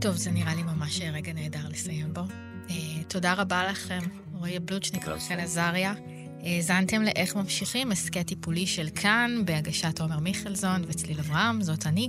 [0.01, 2.21] טוב, זה נראה לי ממש רגע נהדר לסיים בו.
[2.69, 2.73] Uh,
[3.09, 4.01] תודה רבה לכם,
[4.33, 5.95] רועי בלוצ'ניק ורחל עזריה.
[6.43, 12.09] האזנתם לאיך ממשיכים, הסכת טיפולי של כאן, בהגשת עומר מיכלזון וצליל אברהם, זאת אני.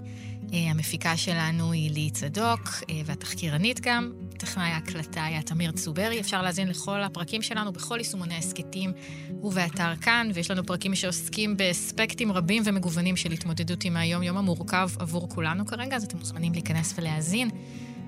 [0.51, 4.11] המפיקה שלנו היא לי צדוק, והתחקירנית גם.
[4.37, 6.19] טכנאי ההקלטה היה תמיר צוברי.
[6.19, 8.91] אפשר להאזין לכל הפרקים שלנו בכל יישומוני הסכתים
[9.43, 15.29] ובאתר כאן, ויש לנו פרקים שעוסקים באספקטים רבים ומגוונים של התמודדות עם היום-יום המורכב עבור
[15.29, 17.49] כולנו כרגע, אז אתם מוזמנים להיכנס ולהאזין.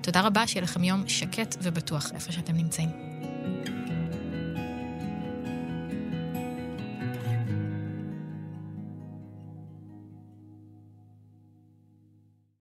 [0.02, 2.88] תודה רבה, שיהיה לכם יום שקט ובטוח איפה שאתם נמצאים.